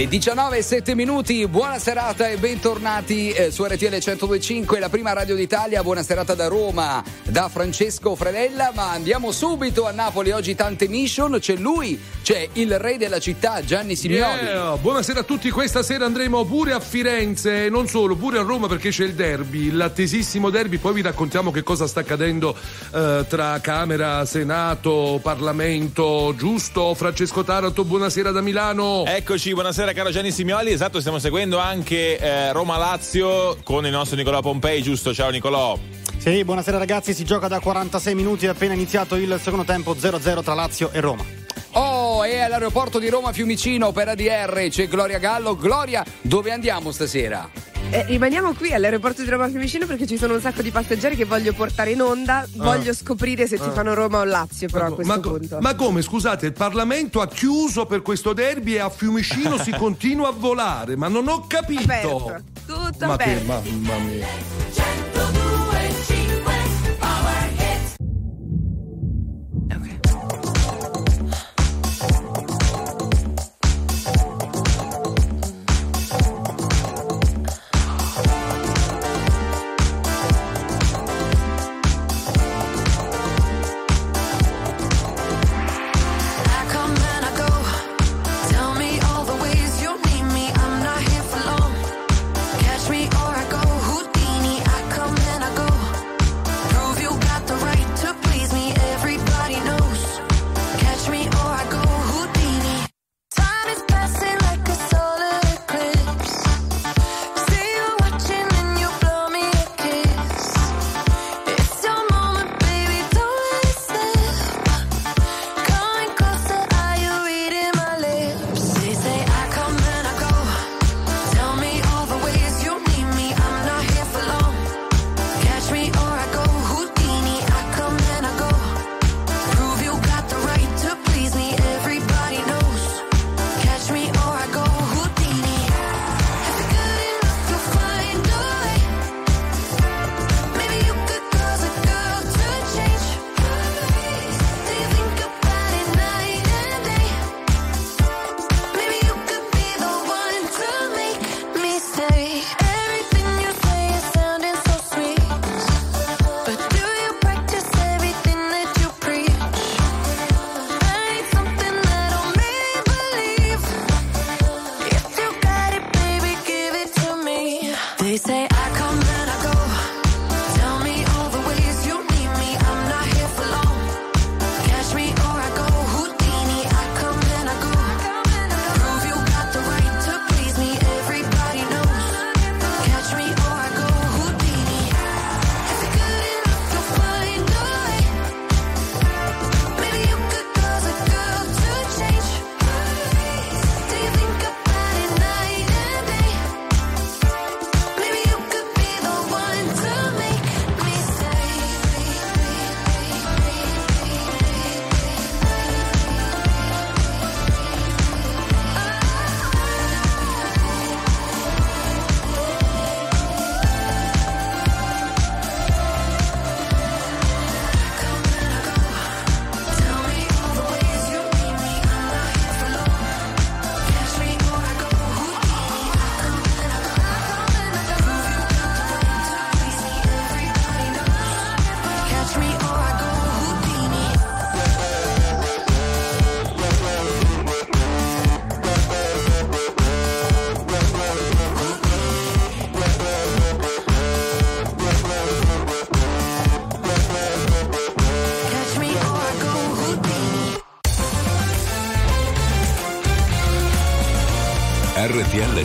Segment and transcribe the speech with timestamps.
[0.00, 5.12] Le 19 e 7 minuti, buona serata e bentornati eh, su RTL 1025, la prima
[5.12, 5.82] radio d'Italia.
[5.82, 8.72] Buona serata da Roma, da Francesco Fredella.
[8.74, 10.30] Ma andiamo subito a Napoli.
[10.30, 11.36] Oggi tante mission.
[11.38, 14.44] C'è lui, c'è il re della città, Gianni Simeoni.
[14.44, 14.76] Yeah.
[14.76, 15.50] Buonasera a tutti.
[15.50, 19.70] Questa sera andremo pure a Firenze, non solo, pure a Roma perché c'è il derby,
[19.70, 20.78] l'attesissimo derby.
[20.78, 22.56] Poi vi raccontiamo che cosa sta accadendo
[22.94, 26.32] eh, tra Camera, Senato, Parlamento.
[26.38, 26.94] Giusto?
[26.94, 29.04] Francesco Taranto, buonasera da Milano.
[29.04, 34.40] Eccoci, buonasera caro Gianni Simioli, esatto, stiamo seguendo anche eh, Roma-Lazio con il nostro Nicolò
[34.40, 35.12] Pompei, giusto?
[35.12, 35.78] Ciao Nicolò.
[36.18, 40.42] Sì, buonasera ragazzi, si gioca da 46 minuti, è appena iniziato il secondo tempo 0-0
[40.42, 41.39] tra Lazio e Roma.
[41.72, 45.54] Oh, e all'aeroporto di Roma Fiumicino per ADR c'è Gloria Gallo.
[45.56, 47.48] Gloria, dove andiamo stasera?
[47.92, 51.24] Eh, rimaniamo qui all'aeroporto di Roma Fiumicino perché ci sono un sacco di passeggeri che
[51.24, 52.38] voglio portare in onda.
[52.38, 52.46] Ah.
[52.54, 53.62] Voglio scoprire se ah.
[53.64, 55.58] ti fanno Roma o Lazio, però ma, a questo ma, punto.
[55.60, 60.28] Ma come, scusate, il Parlamento ha chiuso per questo derby e a Fiumicino si continua
[60.28, 61.82] a volare, ma non ho capito.
[61.82, 62.42] Aperto.
[62.66, 63.60] Tutto ma aperto.
[63.62, 65.09] Che, mamma mia.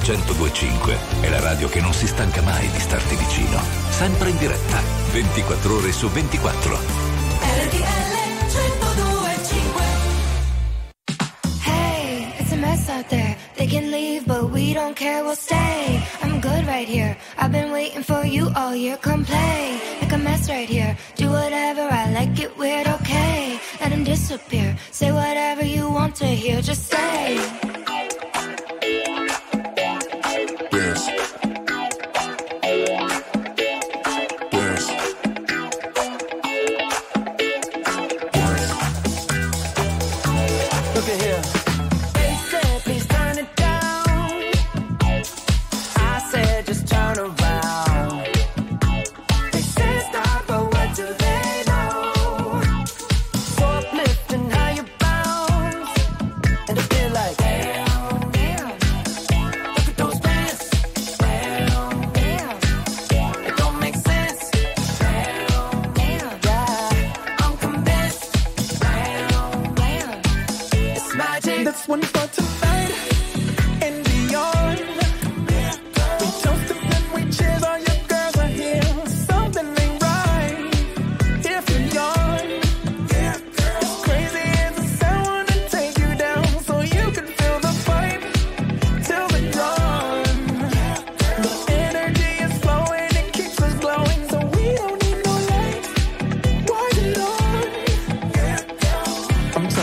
[0.05, 3.59] 1025 è la radio che non si stanca mai di starti vicino.
[3.89, 4.79] Sempre in diretta,
[5.11, 6.73] 24 ore su 24.
[6.75, 8.13] RTL
[8.45, 9.83] 1025
[11.65, 13.35] Hey, it's a mess out there.
[13.55, 15.35] They can leave, but we don't care, we'll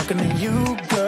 [0.03, 1.02] talking to you, girl.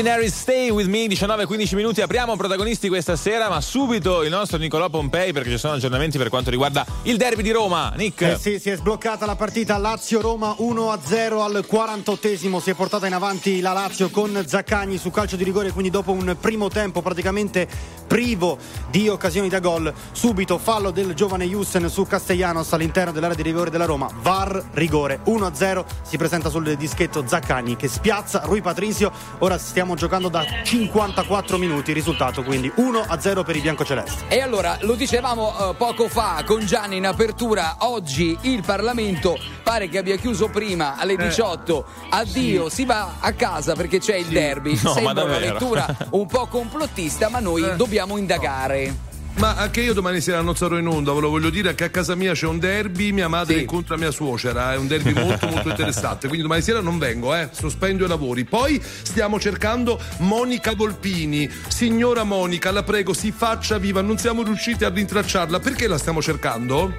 [0.00, 4.56] Calvin Harris, stay with me, 19-15 minuti, apriamo protagonisti questa sera, ma subito il nostro
[4.56, 7.92] Nicolò Pompei perché ci sono aggiornamenti per quanto riguarda il derby di Roma.
[7.96, 8.22] Nick.
[8.22, 13.12] Eh sì, si è sbloccata la partita Lazio-Roma 1-0 al 48esimo, si è portata in
[13.12, 17.68] avanti la Lazio con Zaccagni su calcio di rigore, quindi dopo un primo tempo praticamente
[18.10, 18.58] privo
[18.90, 23.70] di occasioni da gol, subito fallo del giovane Jussen su Castellanos all'interno dell'area di rigore
[23.70, 29.56] della Roma, VAR rigore 1-0, si presenta sul dischetto Zaccagni che spiazza Rui Patricio, ora
[29.58, 34.24] stiamo giocando da 54 minuti, risultato quindi 1-0 per i biancocelesti.
[34.26, 39.88] E allora, lo dicevamo eh, poco fa con Gianni in apertura, oggi il Parlamento pare
[39.88, 41.84] che abbia chiuso prima alle 18.
[42.08, 44.76] Addio, si va a casa perché c'è il derby.
[44.82, 49.08] No, Sembra una lettura un po' complottista, ma noi dobbiamo indagare.
[49.36, 51.88] Ma anche io domani sera non sarò in onda, ve lo voglio dire che a
[51.88, 53.60] casa mia c'è un derby, mia madre Sì.
[53.60, 57.48] incontra mia suocera, è un derby molto molto interessante, quindi domani sera non vengo, eh,
[57.52, 58.44] sospendo i lavori.
[58.44, 61.48] Poi stiamo cercando Monica Volpini.
[61.68, 66.20] Signora Monica, la prego, si faccia viva, non siamo riusciti a rintracciarla, perché la stiamo
[66.20, 66.92] cercando?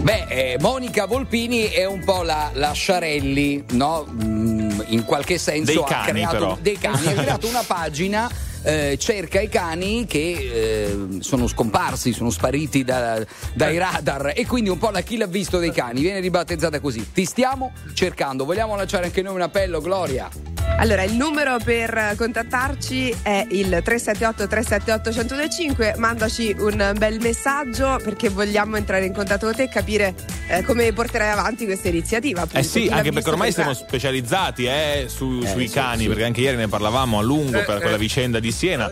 [0.00, 4.06] Beh, eh, Monica Volpini è un po' la, la Sciarelli, no?
[4.10, 6.58] Mm, in qualche senso Dei ha cani, creato però.
[6.60, 8.30] dei cani, ha creato una pagina.
[8.62, 13.24] Eh, cerca i cani che eh, sono scomparsi, sono spariti da-
[13.54, 17.12] dai radar e quindi un po' la chi l'ha visto dei cani viene ribattezzata così.
[17.12, 20.59] Ti stiamo cercando, vogliamo lanciare anche noi un appello, Gloria?
[20.78, 25.94] Allora, il numero per contattarci è il 378 378 1025.
[25.98, 30.14] Mandaci un bel messaggio perché vogliamo entrare in contatto con te e capire
[30.48, 32.40] eh, come porterai avanti questa iniziativa.
[32.42, 32.58] appunto.
[32.58, 36.08] Eh sì, Chi anche perché ormai siamo specializzati eh, su- sui sì, cani, sì.
[36.08, 37.80] perché anche ieri ne parlavamo a lungo Eh, per eh.
[37.80, 38.90] quella vicenda di Siena.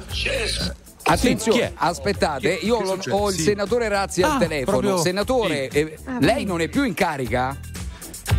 [1.05, 1.73] Attenzione, chi è?
[1.75, 3.41] aspettate, io ho il Sì.
[3.43, 4.79] senatore Razzi al Ah, telefono.
[4.79, 7.57] proprio- Senatore, eh, lei non è più in carica?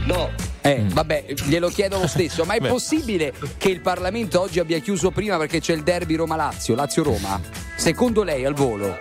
[0.10, 2.68] No, Eh, vabbè, glielo chiedo lo stesso, ma è Beh.
[2.68, 7.40] possibile che il Parlamento oggi abbia chiuso prima perché c'è il derby Roma-Lazio, Lazio-Roma?
[7.76, 8.98] Secondo lei al volo?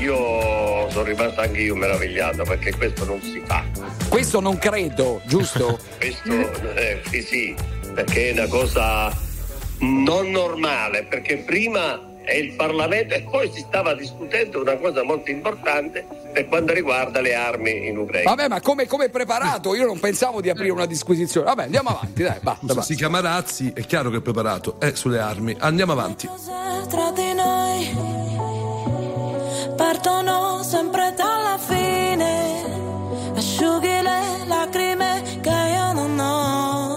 [0.00, 3.64] io sono rimasto anche io meravigliato perché questo non si fa.
[4.08, 5.78] Questo non credo, giusto?
[5.98, 7.54] Questo eh, sì, sì,
[7.94, 9.12] perché è una cosa
[9.80, 15.30] non normale, perché prima e il Parlamento e poi si stava discutendo una cosa molto
[15.30, 18.28] importante per quanto riguarda le armi in Ucraina.
[18.28, 19.74] Vabbè, ma come, come preparato?
[19.74, 21.46] Io non pensavo di aprire una disquisizione.
[21.46, 22.66] Vabbè, andiamo avanti, dai, basta.
[22.66, 22.82] Basta.
[22.82, 24.78] si chiama Razzi, è chiaro che è preparato.
[24.78, 25.56] È sulle armi.
[25.58, 26.28] Andiamo avanti.
[26.88, 28.16] tra di noi
[29.76, 36.87] partono sempre dalla fine asciughi le lacrime che io non ho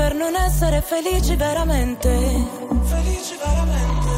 [0.00, 2.08] per non essere felici veramente.
[2.84, 4.08] Felici veramente.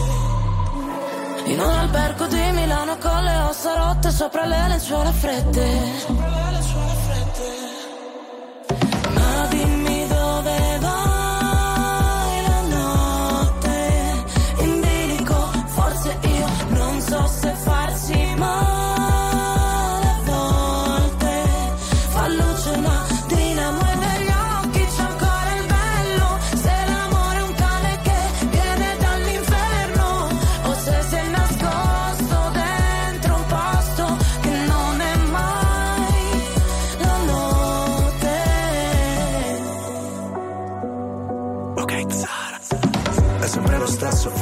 [1.51, 5.67] In un albergo di Milano con le ossa rotte sopra le lenzuola fredde.
[9.17, 13.77] Ma dimmi dove vai la notte.
[14.59, 17.82] In bilico, forse io non so se farsi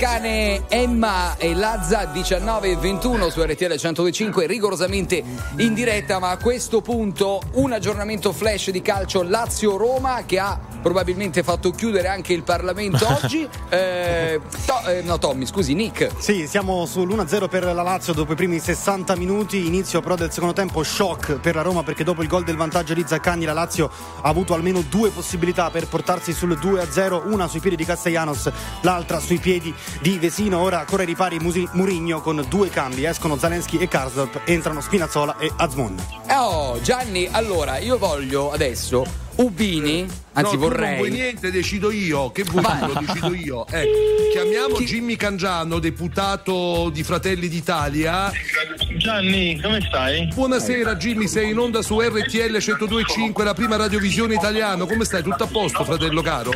[0.00, 5.22] cane Emma e Lazza 19 e 21 su RTL 105 rigorosamente
[5.58, 11.42] in diretta ma a questo punto un aggiornamento flash di calcio Lazio-Roma che ha probabilmente
[11.42, 13.46] fatto chiudere anche il Parlamento oggi.
[13.68, 16.10] Eh, to- eh, no Tommy scusi Nick.
[16.18, 20.54] Sì, siamo sull'1-0 per la Lazio dopo i primi 60 minuti, inizio però del secondo
[20.54, 23.90] tempo shock per la Roma perché dopo il gol del vantaggio di Zaccagni la Lazio
[24.22, 29.20] ha avuto almeno due possibilità per portarsi sul 2-0, una sui piedi di Castellanos, l'altra
[29.20, 33.78] sui piedi di Vesino, ora corre ai ripari Musi- Murigno con due cambi, escono Zalensky
[33.78, 35.96] e Karsdorp, entrano Spinazzola e Azmoun.
[36.30, 39.04] Oh Gianni allora io voglio adesso
[39.36, 42.30] Ubini anzi no, vorrei non vuoi niente, decido io.
[42.30, 42.62] Che vuoi?
[42.80, 43.66] Lo decido io.
[43.70, 43.86] Eh,
[44.32, 48.30] chiamiamo Jimmy Cangiano, deputato di Fratelli d'Italia.
[48.96, 50.26] Gianni, come stai?
[50.34, 54.86] Buonasera Jimmy, sei in onda su RTL 1025, la prima radiovisione italiano.
[54.86, 55.22] Come stai?
[55.22, 56.50] Tutto a posto, fratello caro?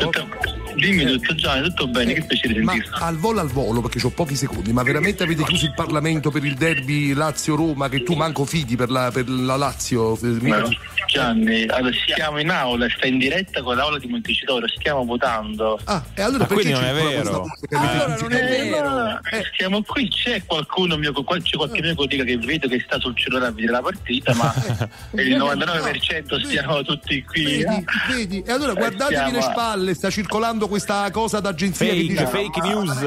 [0.74, 3.02] Dimmi tutto Gianni, tutto bene, che piacere Ma sentirti.
[3.02, 6.44] al volo al volo, perché ho pochi secondi, ma veramente avete chiuso il Parlamento per
[6.44, 10.18] il derby Lazio-Roma che tu manco fidi per la, per la Lazio?
[10.20, 10.68] Eh, Ma,
[11.06, 12.63] Gianni, allora siamo in aula,
[12.96, 15.78] sta in diretta con l'aula di Montecitorio, stiamo votando.
[15.84, 17.44] Ah, e allora perché quindi non è vero.
[17.68, 19.20] che allora non è Eh, vero
[19.56, 23.50] Siamo qui, c'è qualcuno, mio, c'è qualche mio collega che vedo che sta sul cellulare
[23.50, 24.52] a vedere la partita, ma
[25.12, 27.44] il 99% stiamo tutti qui.
[27.44, 27.84] Vedi, eh.
[28.14, 28.42] vedi?
[28.46, 32.26] E allora Eh, guardatevi stiamo- le spalle, sta circolando questa cosa d'agenzia che Fake, dice
[32.26, 33.02] fake news.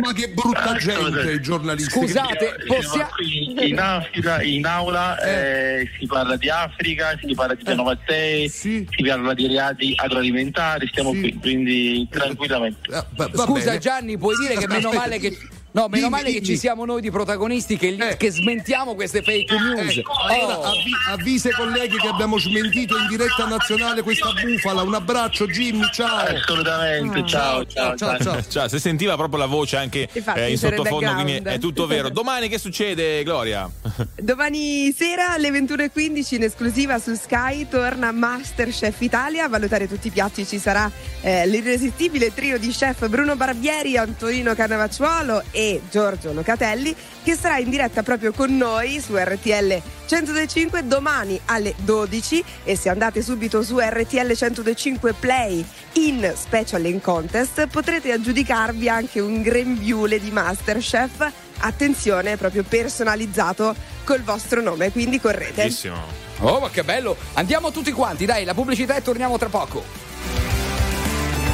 [0.00, 5.90] ma che brutta gente i giornalisti Scusate, Siamo possia- qui in Africa, in aula, eh,
[5.98, 11.10] si parla di Africa, si parla di Piano Mattei, si parla di reati agroalimentari, stiamo
[11.10, 12.78] qui, quindi tranquillamente.
[12.90, 13.78] Eh, Scusa.
[13.78, 15.36] Gianni, puoi dire che meno male che
[15.74, 16.44] No, meno Dimmi, male che dimmi.
[16.44, 19.96] ci siamo noi di protagonisti che, li- che smentiamo queste fake news.
[19.96, 20.62] Ecco, allora Oh.
[20.64, 24.82] avvi- avvisa i colleghi che abbiamo smentito in diretta nazionale questa bufala.
[24.82, 26.26] Un abbraccio, Jimmy, ciao.
[26.36, 28.42] Assolutamente, ciao, ciao, ciao, ciao.
[28.46, 32.10] Cioè, si sentiva proprio la voce anche Infatti, eh, in sottofondo, quindi è tutto vero.
[32.10, 33.66] Domani che succede, Gloria?
[34.20, 39.44] Domani sera alle 21.15 in esclusiva su Sky torna Masterchef Italia.
[39.44, 40.90] A valutare tutti i piatti ci sarà
[41.22, 45.60] eh, l'irresistibile trio di chef Bruno Barbieri, Antonino Cannavacciuolo e
[45.90, 52.44] Giorgio Locatelli che sarà in diretta proprio con noi su RTL 105 domani alle 12
[52.64, 55.64] e se andate subito su RTL 105 Play
[55.94, 61.30] in Special in Contest potrete aggiudicarvi anche un grembiule di Masterchef
[61.62, 65.62] attenzione, proprio personalizzato col vostro nome, quindi correte.
[65.62, 65.96] Bellissimo.
[66.40, 67.16] Oh, ma che bello!
[67.34, 69.84] Andiamo tutti quanti, dai, la pubblicità e torniamo tra poco.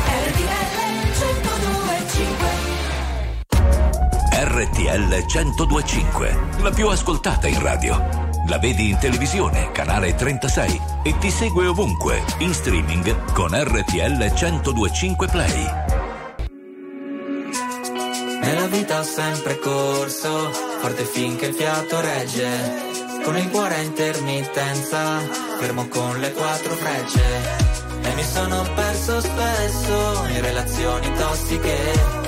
[0.07, 1.48] RTL
[4.47, 8.28] 1025, la più ascoltata in radio.
[8.47, 15.26] La vedi in televisione, canale 36 e ti segue ovunque, in streaming con RTL 1025
[15.26, 15.66] Play.
[18.40, 22.87] Nella vita ho sempre corso, forte finché il fiato regge.
[23.25, 25.18] Con il cuore a intermittenza,
[25.59, 27.66] fermo con le quattro frecce.
[28.02, 32.27] E mi sono perso spesso in relazioni tossiche.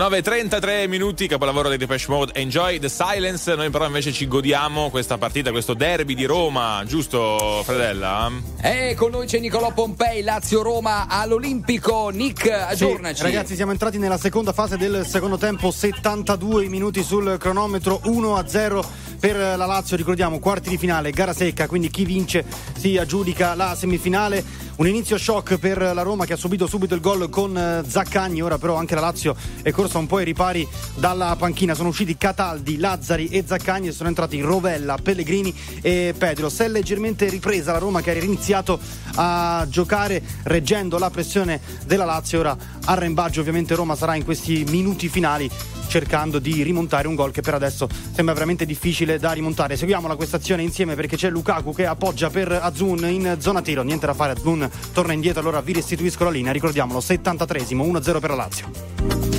[0.00, 3.54] 19.33 minuti, capolavoro dei Depeche Mode, Enjoy the Silence.
[3.54, 8.32] Noi però invece ci godiamo questa partita, questo derby di Roma, giusto Fredella?
[8.62, 12.08] E con noi c'è Nicolò Pompei, Lazio-Roma all'Olimpico.
[12.08, 13.22] Nick, Sì, aggiornaci.
[13.22, 18.82] ragazzi, siamo entrati nella seconda fase del secondo tempo, 72 minuti sul cronometro, 1-0
[19.20, 22.42] per la Lazio, ricordiamo, quarti di finale, gara secca, quindi chi vince
[22.74, 24.42] si aggiudica la semifinale.
[24.80, 28.40] Un inizio shock per la Roma che ha subito subito il gol con eh, Zaccagni,
[28.40, 32.16] ora però anche la Lazio è corsa un po' ai ripari dalla panchina, sono usciti
[32.16, 36.48] Cataldi, Lazzari e Zaccagni e sono entrati Rovella, Pellegrini e Pedro.
[36.48, 38.80] Si è leggermente ripresa la Roma che ha iniziato
[39.16, 45.10] a giocare reggendo la pressione della Lazio, ora arrembaggio ovviamente Roma sarà in questi minuti
[45.10, 45.50] finali
[45.90, 49.76] cercando di rimontare un gol che per adesso sembra veramente difficile da rimontare.
[49.76, 53.82] Seguiamo la questa azione insieme perché c'è Lukaku che appoggia per Azun in zona tiro,
[53.82, 58.30] niente da fare, Azun torna indietro, allora vi restituisco la linea, ricordiamolo, 73esimo, 1-0 per
[58.30, 58.70] la Lazio.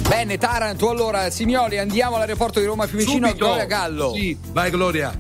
[0.10, 3.46] Bene, Taranto, allora, Signoli, andiamo all'aeroporto di Roma Fiumicino a Subito.
[3.46, 4.14] Gloria Gallo.
[4.14, 5.18] Sì, vai Gloria.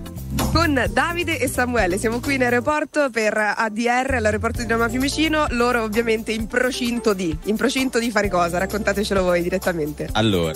[0.51, 5.83] Con Davide e Samuele siamo qui in aeroporto per ADR all'aeroporto di Roma Fiumicino, loro
[5.83, 8.57] ovviamente in procinto di, in procinto di fare cosa?
[8.57, 10.09] Raccontatecelo voi direttamente.
[10.11, 10.53] Allora,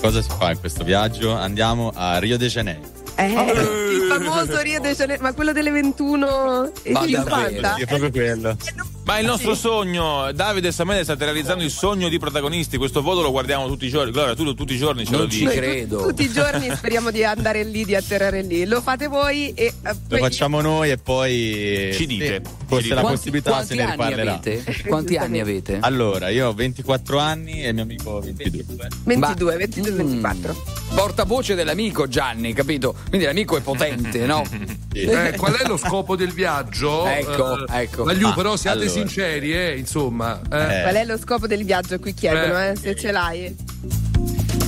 [0.00, 1.32] cosa si fa in questo viaggio?
[1.32, 2.80] Andiamo a Rio de Janeiro.
[3.16, 7.30] Eh, il famoso Rio de Janeiro, ma quello delle 21 e Ma 50?
[7.60, 7.76] davvero?
[7.76, 8.56] È proprio quello.
[9.04, 12.78] Ma il nostro sogno, Davide e Samuele state realizzando il sogno di protagonisti.
[12.78, 14.10] Questo voto lo guardiamo tutti i giorni.
[14.12, 15.44] Gloria, tu tutti i giorni ce lo dici.
[15.88, 18.64] Tu- Tutti i giorni speriamo di andare lì, di atterrare lì.
[18.64, 21.90] Lo fate voi e eh, Lo facciamo noi e poi.
[21.92, 22.40] Ci dite.
[22.44, 24.32] sì, Forse la Quanti- possibilità quanti se ne riparlerà.
[24.38, 24.64] avete?
[24.88, 25.78] Quanti anni avete?
[25.80, 28.88] Allora, io ho 24 anni e mio amico 22.
[29.04, 30.62] 22, 22, 24.
[30.94, 32.94] Portavoce dell'amico Gianni, capito?
[33.08, 34.42] Quindi l'amico è potente, no?
[34.96, 37.04] Eh, qual è lo scopo del viaggio?
[37.06, 38.04] Ecco, Eh, ecco.
[38.04, 38.92] Magliu, Ah, però siate allora.
[38.92, 40.40] sinceri, eh, insomma.
[40.40, 40.82] eh.
[40.82, 41.98] Qual è lo scopo del viaggio?
[41.98, 43.56] Qui chiedono, eh, se ce l'hai.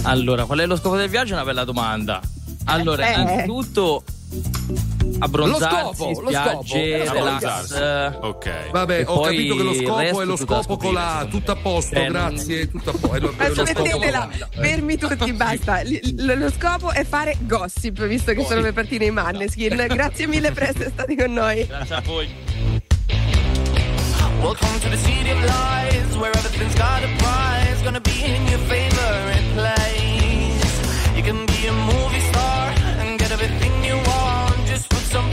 [0.02, 1.30] Allora, qual è lo scopo del viaggio?
[1.32, 2.20] È una bella domanda.
[2.64, 3.12] Allora, Eh.
[3.20, 4.02] innanzitutto
[5.18, 7.18] abbronzarsi, Lo scopo, lo spiagge, scopo.
[7.24, 8.18] relax.
[8.20, 8.70] Ok.
[8.70, 11.94] Vabbè, ho poi capito che lo scopo è lo scopo con la tutto a posto,
[11.94, 13.18] Eh, grazie, tutto a posto.
[13.18, 15.82] Lo, lo smettetela, fermi tutti, basta.
[15.82, 19.86] L- lo scopo è fare gossip, visto che sono per partire i Manneskin.
[19.96, 21.64] Grazie mille per essere stati con noi.
[21.66, 22.28] Grazie a voi.
[24.42, 27.82] Welcome to the city of lies, where everything's got a prize.
[27.82, 29.95] Gonna be in your favorite place.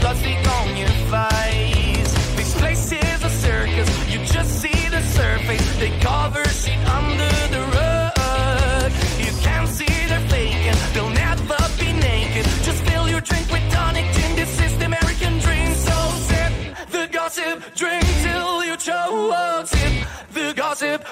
[0.04, 2.12] Plastic on your face.
[2.36, 5.76] This place is a circus, you just see the surface.
[5.78, 8.92] They cover shit under the rug.
[9.18, 12.44] You can't see they're faking, they'll never be naked.
[12.62, 14.36] Just fill your drink with tonic gin.
[14.36, 15.96] This is the American dream, so
[16.28, 16.52] sip
[16.90, 19.68] the gossip, drink till you choke.
[19.68, 21.02] Sip the gossip,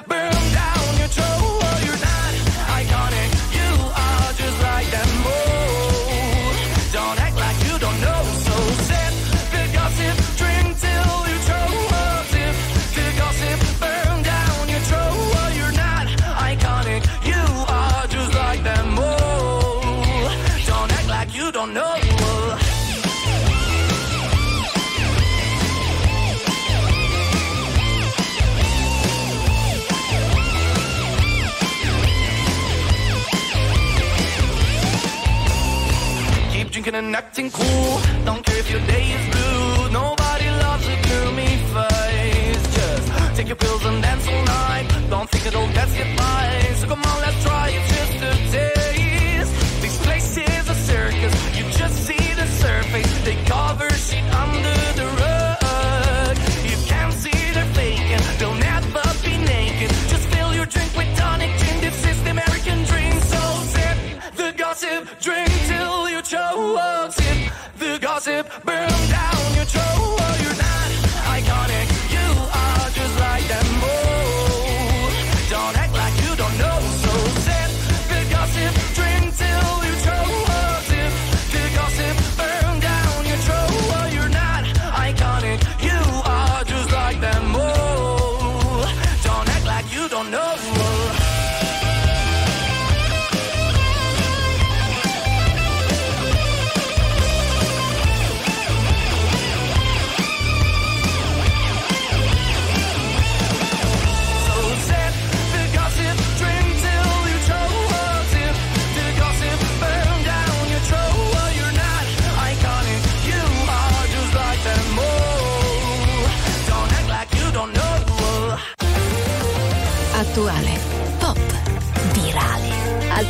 [36.82, 38.00] drinking and acting cool.
[38.24, 39.90] Don't care if your day is blue.
[39.92, 42.62] Nobody loves a gloomy face.
[42.74, 44.86] Just take your pills and dance all night.
[45.08, 46.74] Don't think it'll best get by.
[46.80, 47.11] So come on,
[68.24, 69.41] the gossip, burn down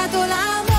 [0.00, 0.69] Ho cercato l'amore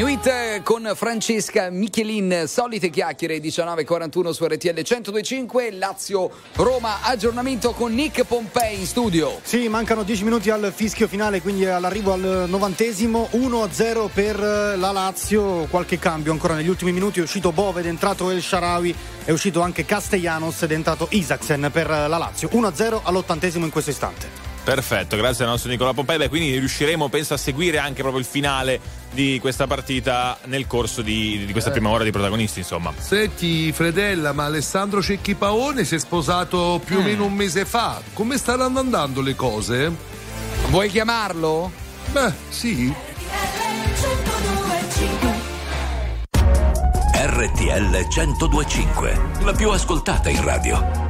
[0.00, 7.72] New Hit eh, con Francesca Michelin, solite chiacchiere 19.41 su RTL 1025, Lazio Roma, aggiornamento
[7.72, 9.40] con Nick Pompei in studio.
[9.42, 14.90] Sì, mancano 10 minuti al fischio finale, quindi all'arrivo al novantesimo, 1-0 per eh, la
[14.90, 18.94] Lazio, qualche cambio ancora negli ultimi minuti, è uscito Bove ed è entrato El Sharawi,
[19.26, 23.70] è uscito anche Castellanos ed è entrato Isaacsen per eh, la Lazio, 1-0 all'ottantesimo in
[23.70, 24.49] questo istante.
[24.70, 26.16] Perfetto, grazie al nostro Nicola Pompei.
[26.16, 28.78] Beh, quindi riusciremo, penso, a seguire anche proprio il finale
[29.10, 32.94] di questa partita nel corso di, di questa prima ora di protagonisti, insomma.
[32.96, 38.00] Senti, Fredella, ma Alessandro Cecchi Paone si è sposato più o meno un mese fa.
[38.12, 39.92] Come staranno andando le cose?
[40.68, 41.72] Vuoi chiamarlo?
[42.12, 42.94] Beh, sì.
[47.12, 51.09] RTL 1025, la più ascoltata in radio.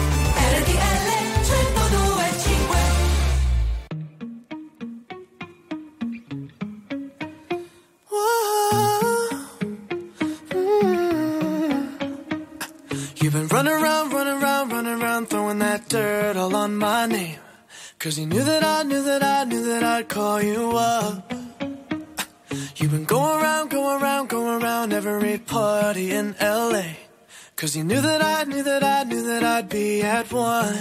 [27.71, 30.80] Cause you knew that I knew that I knew that I'd be at one.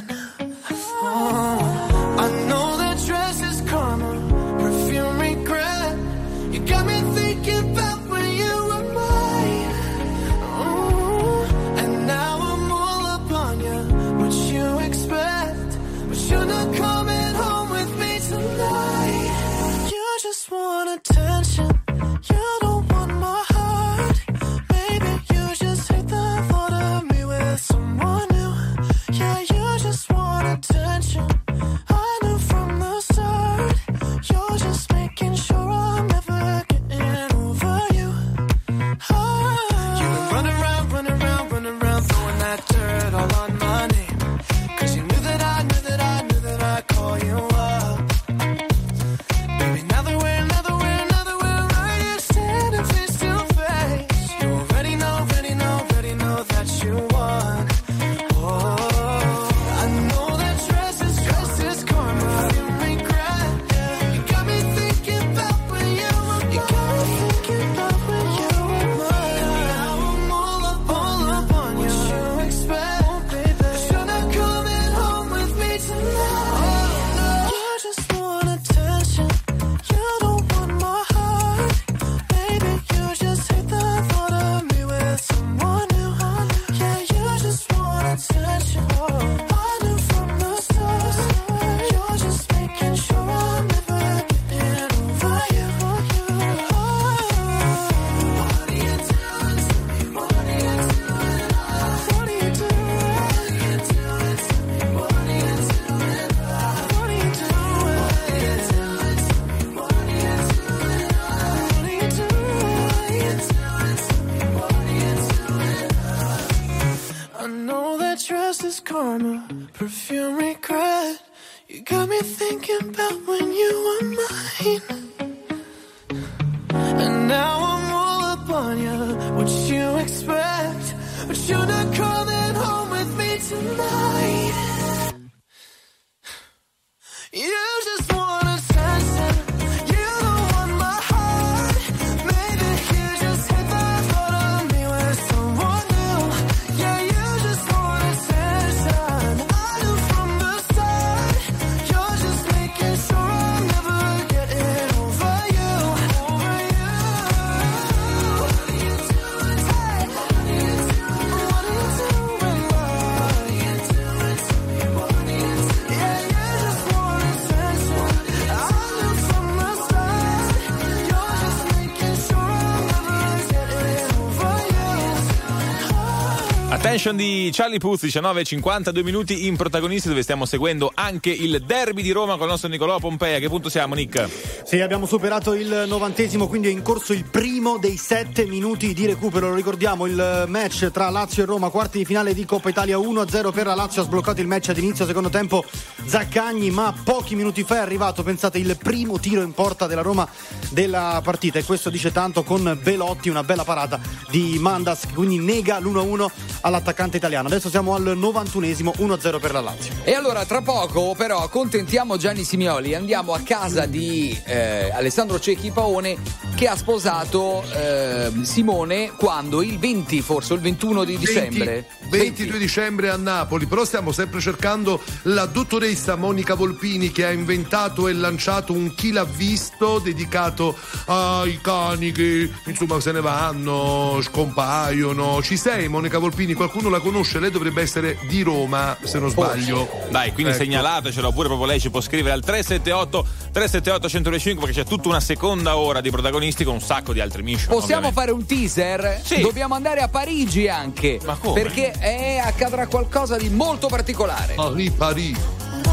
[177.01, 182.03] Attention di Charlie Puth, 19 52 minuti in protagonisti dove stiamo seguendo anche il derby
[182.03, 183.37] di Roma con il nostro Nicolò Pompei.
[183.37, 184.29] A che punto siamo, Nick?
[184.65, 189.07] Sì, abbiamo superato il novantesimo, quindi è in corso il primo dei sette minuti di
[189.07, 189.49] recupero.
[189.49, 193.51] Lo ricordiamo, il match tra Lazio e Roma, quarti di finale di Coppa Italia 1-0
[193.51, 195.65] per la Lazio, ha sbloccato il match ad inizio secondo tempo
[196.05, 200.29] Zaccagni, ma pochi minuti fa è arrivato, pensate, il primo tiro in porta della Roma
[200.71, 201.59] della partita.
[201.59, 206.27] E questo dice tanto con Belotti, una bella parata di Mandas, quindi nega l'1-1
[206.63, 207.49] all'attaccante italiano.
[207.49, 209.93] Adesso siamo al 91esimo, 1-0 per la Lazio.
[210.05, 215.71] E allora tra poco però accontentiamo Gianni Simioli, andiamo a casa di eh, Alessandro Cecchi
[215.71, 216.17] Paone
[216.55, 219.63] che ha sposato eh, Simone quando?
[219.63, 221.87] Il 20 forse il 21 di dicembre?
[222.09, 228.07] 22 dicembre a Napoli, però stiamo sempre cercando la dottoressa Monica Volpini che ha inventato
[228.07, 230.76] e lanciato un chi l'ha visto dedicato
[231.07, 235.43] ai cani che insomma se ne vanno, scompaiono.
[235.43, 236.55] Ci sei Monica Volpini?
[236.55, 237.41] Qualcuno la conosce?
[237.41, 239.88] Lei dovrebbe essere di Roma, se non sbaglio.
[240.11, 240.62] Dai, quindi Ecco.
[240.62, 245.20] segnalatecelo pure proprio lei ci può scrivere al 378 378 125 perché c'è tutta una
[245.20, 247.68] seconda ora di protagonisti con un sacco di altri mission.
[247.74, 248.20] Possiamo ovviamente.
[248.20, 249.20] fare un teaser?
[249.24, 249.41] Sì.
[249.41, 251.18] Dobbiamo andare a Parigi anche.
[251.24, 251.61] Ma come?
[251.61, 254.55] Perché eh, accadrà qualcosa di molto particolare.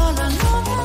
[0.08, 0.28] all I
[0.64, 0.77] know.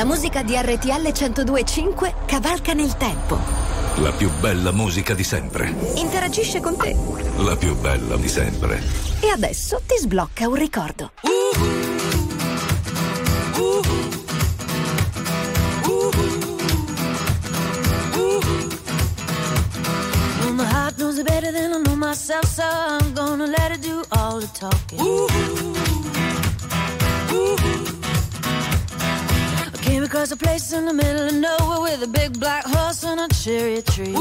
[0.00, 3.38] La musica di RTL 1025 cavalca nel tempo.
[3.96, 5.74] La più bella musica di sempre.
[5.96, 6.96] Interagisce con te.
[7.36, 8.82] La più bella di sempre.
[9.20, 11.10] E adesso ti sblocca un ricordo.
[20.40, 23.82] Well, my heart knows it better than I know myself, so I'm gonna let it
[23.82, 25.89] do all the talking.
[30.10, 33.28] Across a place in the middle of nowhere with a big black horse and a
[33.28, 34.12] cherry tree.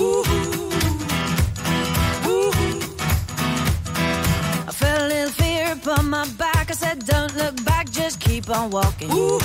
[4.67, 6.69] I felt a little fear upon my back.
[6.69, 9.09] I said, Don't look back, just keep on walking.
[9.09, 9.39] But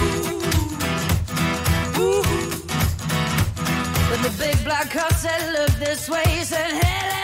[4.27, 6.25] the big black horse said, Look this way.
[6.27, 7.24] He said, Hey,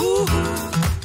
[0.00, 0.95] Ooh.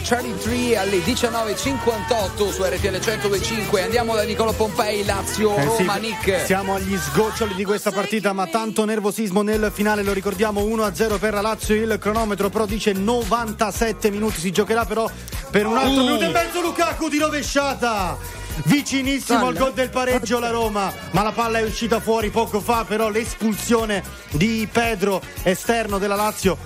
[0.00, 3.82] Cherry Tree alle 19.58 su RTL 125.
[3.82, 6.44] Andiamo da Niccolo Pompei, Lazio, Eh sì, Roma, Nick.
[6.44, 11.34] Siamo agli sgoccioli di questa partita, ma tanto nervosismo nel finale, lo ricordiamo 1-0 per
[11.34, 15.08] la Lazio, il cronometro però dice 97 minuti, si giocherà però
[15.50, 16.04] per un altro Uh.
[16.04, 18.40] minuto e mezzo Lukaku di rovesciata.
[18.64, 22.84] Vicinissimo al gol del pareggio la Roma, ma la palla è uscita fuori poco fa,
[22.86, 26.58] però l'espulsione di Pedro, esterno della Lazio,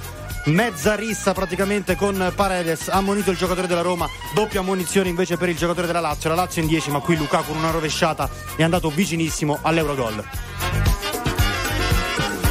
[0.47, 5.49] mezza rissa praticamente con Paredes, ha ammonito il giocatore della Roma, doppia ammonizione invece per
[5.49, 8.63] il giocatore della Lazio, la Lazio in 10, ma qui Lukaku con una rovesciata è
[8.63, 10.25] andato vicinissimo all'Eurogol.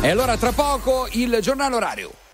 [0.01, 2.24] E allora tra poco il giornale orario.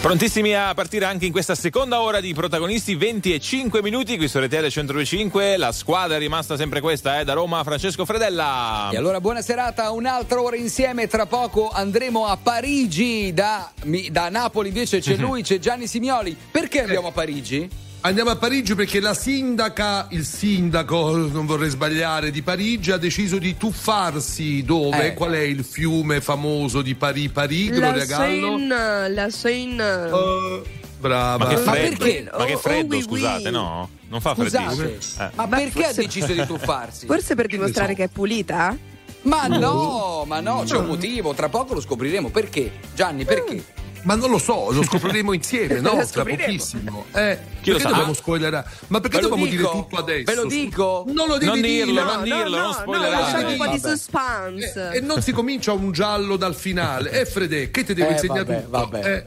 [0.00, 4.28] Prontissimi a partire anche in questa seconda ora di protagonisti, 20 e 5 minuti qui
[4.28, 5.58] su RTL 125.
[5.58, 8.88] La squadra è rimasta sempre questa, eh, da Roma Francesco Fredella.
[8.90, 11.06] E allora buona serata, un'altra ora insieme.
[11.06, 13.34] Tra poco andremo a Parigi.
[13.34, 13.70] Da,
[14.10, 16.34] da Napoli invece c'è lui, c'è Gianni Simioli.
[16.50, 17.68] Perché andiamo a Parigi?
[18.02, 23.36] Andiamo a Parigi perché la sindaca, il sindaco, non vorrei sbagliare, di Parigi ha deciso
[23.36, 25.08] di tuffarsi dove?
[25.08, 25.14] Eh.
[25.14, 27.28] Qual è il fiume famoso di Parigi?
[27.28, 28.56] Parigi, Gloria La Gallo?
[28.56, 29.84] Seine, la Seine.
[30.12, 30.62] Oh,
[30.98, 31.44] brava.
[31.44, 32.30] Ma che Ma freddo, perché?
[32.38, 33.50] ma che Oh, freddo, oh, scusate, oui.
[33.50, 33.88] no?
[34.08, 34.98] Non fa Scusate.
[35.18, 35.30] Eh.
[35.34, 37.04] ma perché ha deciso di tuffarsi?
[37.04, 38.74] Forse per dimostrare che è pulita?
[39.22, 41.34] Ma no, ma no, c'è un motivo.
[41.34, 42.30] Tra poco lo scopriremo.
[42.30, 42.72] Perché?
[42.94, 43.62] Gianni, perché?
[44.02, 45.94] Ma non lo so, lo scopriremo insieme, no?
[45.96, 47.04] Lo Tra pochissimo.
[47.12, 48.66] Eh, Chi perché dobbiamo spoilerare?
[48.88, 49.56] Ma perché dobbiamo dico?
[49.56, 50.24] dire tutto adesso?
[50.24, 51.04] Ve lo dico?
[51.08, 52.04] Non lo devi Non dirlo, dire.
[52.04, 53.20] non dirlo, non spoilerare.
[53.22, 54.90] lasciamo un po' di suspense.
[54.92, 57.10] E, e non si comincia un giallo dal finale.
[57.10, 58.78] Eh, Fede, che ti devo Eh, insegnare vabbè, tutto?
[58.78, 59.12] vabbè.
[59.14, 59.26] Eh,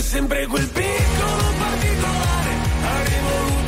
[0.00, 2.50] sempre quel piccolo particolare.
[2.82, 3.67] Avrei voluto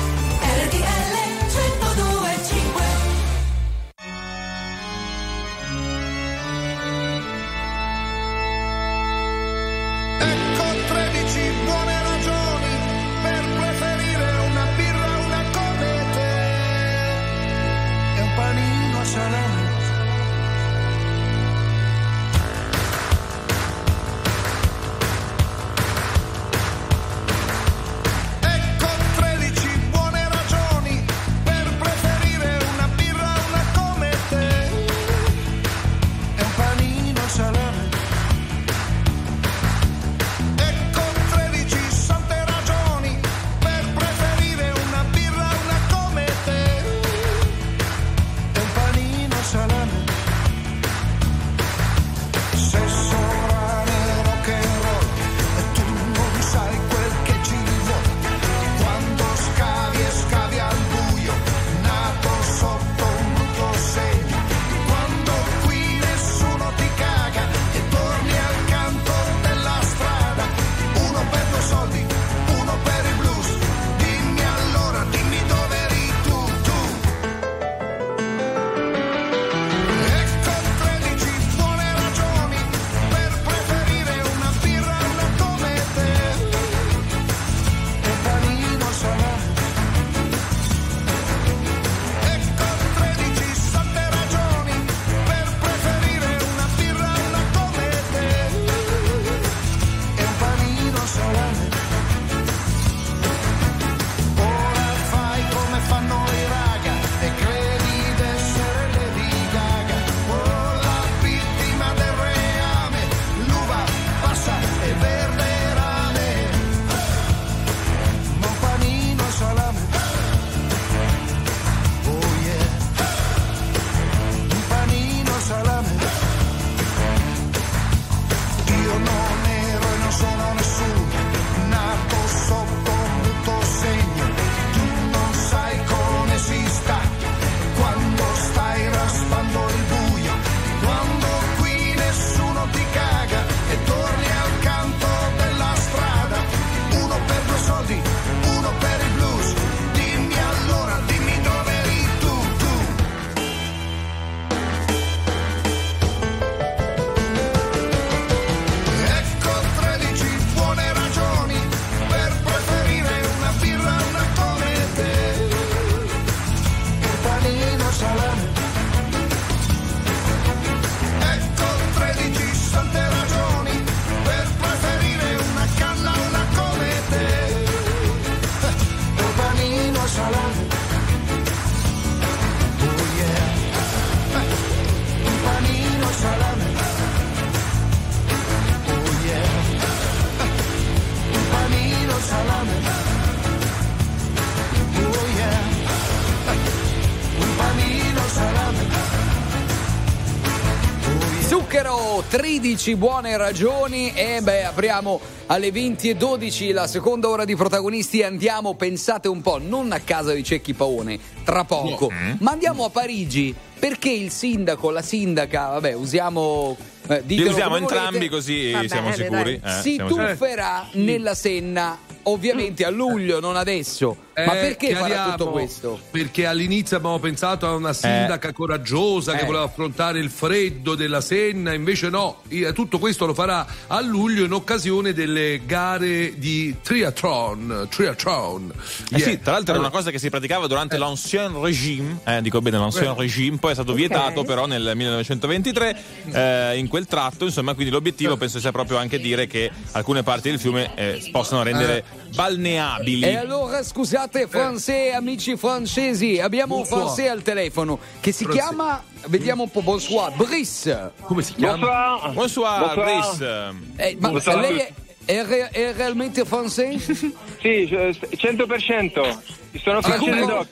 [202.61, 209.27] 15 buone ragioni e beh apriamo alle 20.12 la seconda ora di protagonisti andiamo, pensate
[209.27, 212.15] un po', non a casa di Cecchi Paone, tra poco, no.
[212.15, 212.33] Mm?
[212.37, 216.77] ma andiamo a Parigi perché il sindaco, la sindaca, vabbè usiamo...
[217.07, 219.59] Eh, Li usiamo entrambi così Vabbè, siamo sicuri.
[219.63, 221.03] Eh, si siamo tufferà sicuri.
[221.03, 225.99] nella Senna, ovviamente a luglio, non adesso ma Eh, perché farà tutto questo?
[226.11, 229.45] Perché all'inizio abbiamo pensato a una sindaca coraggiosa che Eh.
[229.45, 234.43] voleva affrontare il freddo della Senna, invece no, Eh, tutto questo lo farà a luglio
[234.45, 237.87] in occasione delle gare di triathlon.
[237.89, 238.71] triathlon.
[239.11, 239.39] Eh sì, Yeah.
[239.39, 243.11] tra l'altro era una cosa che si praticava durante l'ancien régime, eh, dico bene l'ancien
[243.11, 243.15] Eh.
[243.17, 245.97] régime, poi è stato vietato però nel 1923
[246.31, 250.49] eh, in quel tratto, insomma, quindi l'obiettivo penso sia proprio anche dire che alcune parti
[250.49, 252.03] del fiume eh, si possono rendere
[252.35, 253.23] balneabili.
[253.25, 257.01] E allora scusate, francesi, amici francesi, abbiamo un Bonsoir.
[257.03, 258.67] francese al telefono che si Francese.
[258.67, 261.11] chiama, vediamo un po', bonsoir, Brice.
[261.21, 262.31] Come si chiama?
[262.33, 262.93] Bonsoir, Bonsoir.
[262.95, 263.75] Brice.
[263.97, 264.93] Eh, ma Bonsoir lei è,
[265.25, 267.13] è re- è realmente francese?
[267.61, 269.37] Sì, cioè, 100%.
[269.83, 270.45] Sono francese Sicuro?
[270.55, 270.67] doc.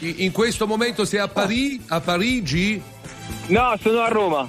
[0.00, 2.80] In in questo momento sei a, Pari- a Parigi?
[3.46, 4.48] No, sono a Roma.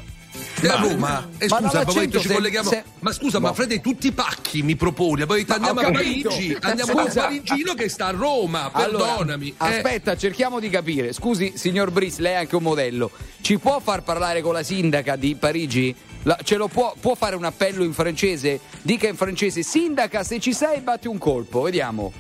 [0.56, 1.30] Sei a Roma?
[1.38, 2.70] Eh, ma scusa, ma ci se- colleghiamo.
[2.70, 5.26] se- Ma scusa, ma Freddy, tutti i pacchi mi proponi.
[5.26, 5.92] Poi andiamo a.
[5.92, 6.58] Parigi.
[6.62, 7.22] Andiamo Scusa.
[7.22, 8.72] a Parigino che sta a Roma.
[8.72, 9.50] Allora, Perdonami.
[9.50, 11.14] Eh, aspetta, cerchiamo di capire.
[11.14, 13.12] Scusi, signor Brice, lei è anche un modello.
[13.42, 15.94] Ci può far parlare con la sindaca di Parigi?
[16.24, 18.60] La- ce lo può, può fare un appello in francese?
[18.82, 22.12] Dica in francese, sindaca, se ci sei, batti un colpo, vediamo.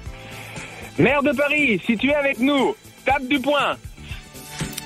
[0.97, 3.77] Maire de Paris, si tu es avec nous, tape du poing.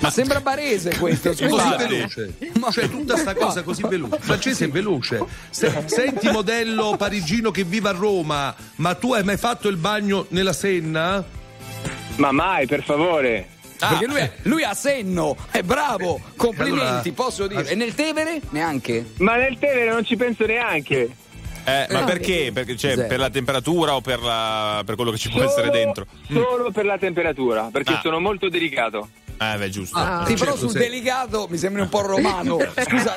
[0.00, 1.86] Ma sembra barese questo, Così scusate.
[1.86, 2.34] veloce,
[2.72, 4.14] cioè tutta sta cosa così veloce.
[4.16, 5.24] Il francese è veloce.
[5.50, 10.26] Se- senti modello parigino che vive a Roma, ma tu hai mai fatto il bagno
[10.28, 11.24] nella Senna?
[12.16, 13.48] Ma mai, per favore.
[13.78, 17.66] Perché lui, è- lui ha senno, è bravo, complimenti, Allora- posso dire.
[17.68, 18.40] E nel Tevere?
[18.50, 19.12] Neanche.
[19.18, 21.08] Ma nel Tevere non ci penso neanche.
[21.64, 22.50] Eh, ma perché?
[22.52, 25.70] Perché cioè, per la temperatura o per, la- per quello che ci può Solo- essere
[25.70, 26.06] dentro?
[26.30, 28.00] Solo per la temperatura, perché Ah.
[28.00, 29.08] sono molto delicato.
[29.40, 29.96] Eh, beh, giusto.
[29.98, 32.58] Ah, sì, però certo, sul sei- delicato mi sembra un po' romano.
[32.84, 33.14] Scusa,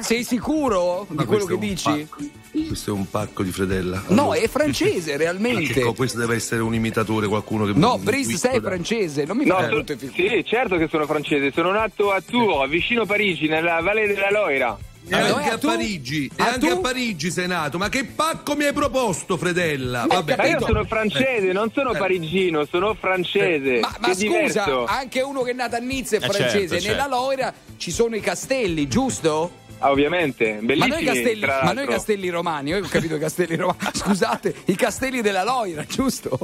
[0.00, 1.84] sei sicuro di Ma quello che dici?
[2.08, 2.22] pacco.
[2.68, 4.02] Questo è un pacco di fredella.
[4.08, 5.80] No, Allora- è francese, realmente.
[5.80, 9.44] co- questo deve essere un imitatore, qualcuno che No, Brice, sei piccolo- francese, non mi
[9.44, 10.28] No, fai brutte figure.
[10.36, 11.50] sì, certo che sono francese.
[11.52, 14.78] Sono nato a Tours, vicino Parigi, nella Valle della Loira.
[15.06, 15.66] E Ah, anche a Tu?
[15.66, 16.72] Parigi, e Ah, anche tu?
[16.72, 17.76] a Parigi sei nato.
[17.76, 20.06] Ma che pacco mi hai proposto, Fredella?
[20.08, 20.34] Vabbè.
[20.36, 20.66] Ma io capito.
[20.66, 21.98] sono francese, non sono Eh.
[21.98, 23.80] parigino, sono francese.
[23.80, 24.28] Ma, ma che è scusa,
[24.64, 24.84] diverso.
[24.86, 26.68] anche uno che è nato a Nizza è Eh, francese.
[26.80, 27.16] certo, Nella certo.
[27.16, 29.50] Loira ci sono i castelli, giusto?
[29.80, 30.94] Ah, ovviamente, Ma bellissimi.
[30.94, 33.78] noi, castelli, ma noi castelli romani, io ho capito i castelli romani.
[33.92, 36.38] Scusate, i castelli della Loira, giusto?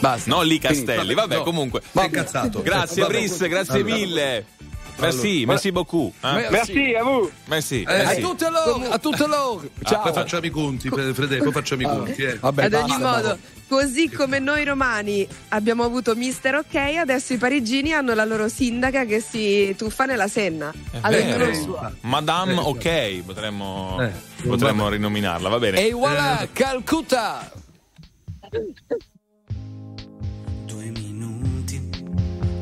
[0.00, 0.30] Basta.
[0.30, 0.58] No, lì.
[0.58, 1.14] Castelli.
[1.14, 1.42] Vabbè, No.
[1.42, 1.82] comunque.
[1.92, 2.62] Sei incazzato.
[2.62, 3.12] Grazie, Vabbè.
[3.18, 3.94] Brice, grazie Allora.
[3.94, 4.46] mille.
[5.02, 5.46] Merci, Allora.
[5.52, 6.14] merci beaucoup.
[6.22, 6.48] eh.
[6.50, 7.30] Merci a voi.
[7.46, 7.82] Merci.
[7.82, 8.20] Eh, A merci.
[8.20, 9.62] tutte loro, a tutte loro.
[9.82, 10.02] Ah, Ciao.
[10.02, 12.22] poi facciamo i conti, Fredella, poi facciamo i conti.
[12.22, 12.38] Eh.
[12.38, 13.38] Vabbè, Ad ogni basta, modo,
[13.68, 19.04] così come noi romani abbiamo avuto Mister Ok, adesso i parigini hanno la loro sindaca
[19.04, 20.72] che si tuffa nella Senna.
[21.00, 21.92] Allora.
[22.02, 24.12] Madame Eh, Ok, potremmo, Eh,
[24.46, 25.84] potremmo rinominarla, va bene.
[25.86, 27.50] E voilà, Calcutta.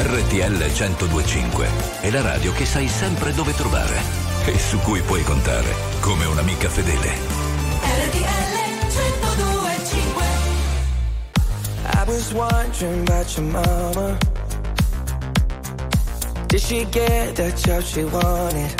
[0.00, 1.68] RTL 1025
[2.02, 3.98] è la radio che sai sempre dove trovare
[4.46, 7.10] e su cui puoi contare come un'amica fedele.
[7.82, 8.54] RTL
[8.86, 10.24] 1025
[11.82, 14.16] I was wondering about your mama.
[16.46, 18.72] Did she get the job she wanted?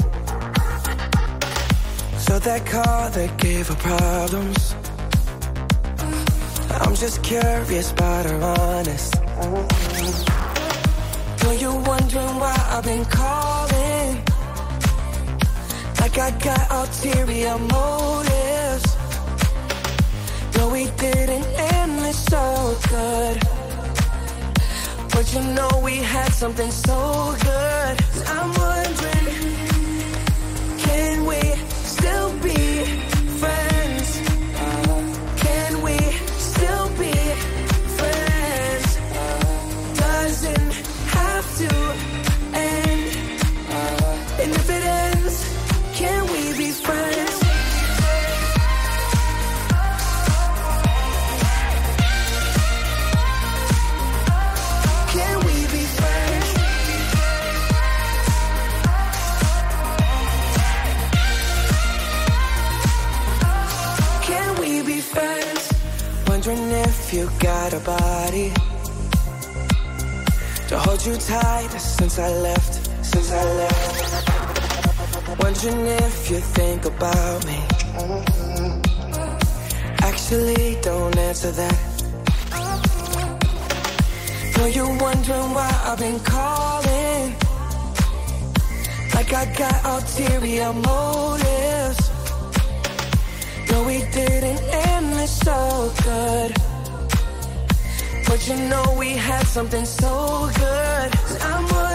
[2.16, 4.76] So that car that gave her problems.
[6.80, 9.87] I'm just curious about her honest.
[12.78, 14.14] I've been calling.
[16.00, 18.86] Like I got ulterior motives.
[20.56, 23.40] No, we didn't end this so good.
[25.10, 27.96] But you know we had something so good.
[28.28, 29.56] I'm wondering,
[30.78, 31.47] can we
[67.08, 68.52] if you got a body
[70.68, 72.74] to hold you tight since I left.
[73.02, 75.42] Since I left.
[75.42, 77.58] Wondering if you think about me.
[80.02, 81.78] Actually, don't answer that.
[84.58, 87.34] Know you're wondering why I've been calling.
[89.14, 92.10] Like I got ulterior motives.
[93.70, 96.57] No, we didn't end this so good.
[98.28, 101.10] But you know we had something so good.
[101.42, 101.87] I'm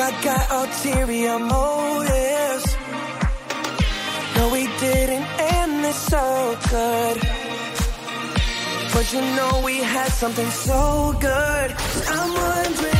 [0.00, 2.76] I got ulterior motives.
[4.36, 7.16] No, we didn't end this so good.
[8.94, 11.74] But you know we had something so good.
[12.08, 12.97] I'm wondering,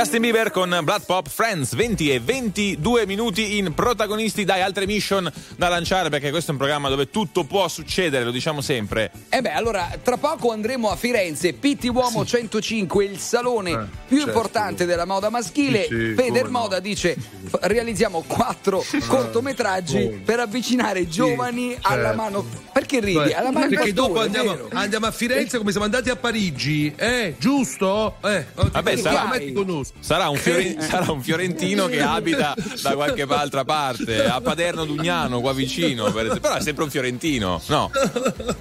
[0.00, 5.30] Justin Bieber con Blood Pop Friends 20 e 22 minuti in protagonisti dai altre mission
[5.58, 9.42] da lanciare perché questo è un programma dove tutto può succedere lo diciamo sempre E
[9.42, 14.32] beh, allora, tra poco andremo a Firenze, Pitti Uomo 105, il salone più certo.
[14.32, 15.82] importante della moda maschile.
[15.82, 16.58] Sì, sì, Feder come no.
[16.60, 17.16] Moda dice:
[17.60, 20.22] realizziamo quattro cortometraggi come?
[20.24, 22.16] per avvicinare i giovani alla certo.
[22.16, 22.46] mano.
[22.72, 23.18] Perché ridi?
[23.18, 27.34] Beh, Alla perché manifattura, dopo andiamo, andiamo a Firenze come siamo andati a Parigi, eh?
[27.38, 28.16] Giusto?
[28.24, 29.89] Eh, Vabbè, sarà, come ti conosco?
[29.98, 35.40] Sarà un, fiore- sarà un fiorentino che abita da qualche altra parte, a Paderno Dugnano,
[35.40, 37.90] qua vicino, per però è sempre un fiorentino, no?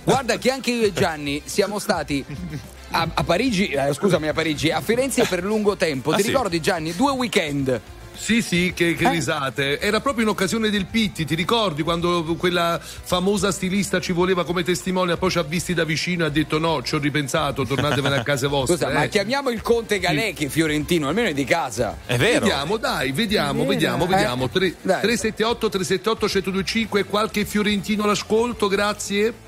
[0.03, 2.25] Guarda che anche io e Gianni siamo stati.
[2.91, 6.11] A, a Parigi, eh, scusami, a Parigi, a Firenze per lungo tempo.
[6.11, 6.29] Ah, Ti sì?
[6.29, 6.95] ricordi, Gianni?
[6.95, 7.79] Due weekend.
[8.15, 8.95] Sì, sì, che, Eh.
[8.95, 9.79] che risate.
[9.79, 14.63] Era proprio in occasione del Pitti, ti ricordi quando quella famosa stilista ci voleva come
[14.63, 18.17] testimone, poi ci ha visti da vicino e ha detto no, ci ho ripensato, tornatevene
[18.17, 18.75] a casa vostre.
[18.75, 18.93] Scusa, eh.
[18.93, 21.97] ma chiamiamo il conte Galecchi fiorentino, almeno è di casa.
[22.07, 24.17] Vediamo, dai, vediamo, È vediamo, vero.
[24.17, 24.45] vediamo.
[24.45, 25.01] Eh, Tre- dai.
[25.01, 29.47] 378 378 1025 qualche fiorentino all'ascolto, grazie.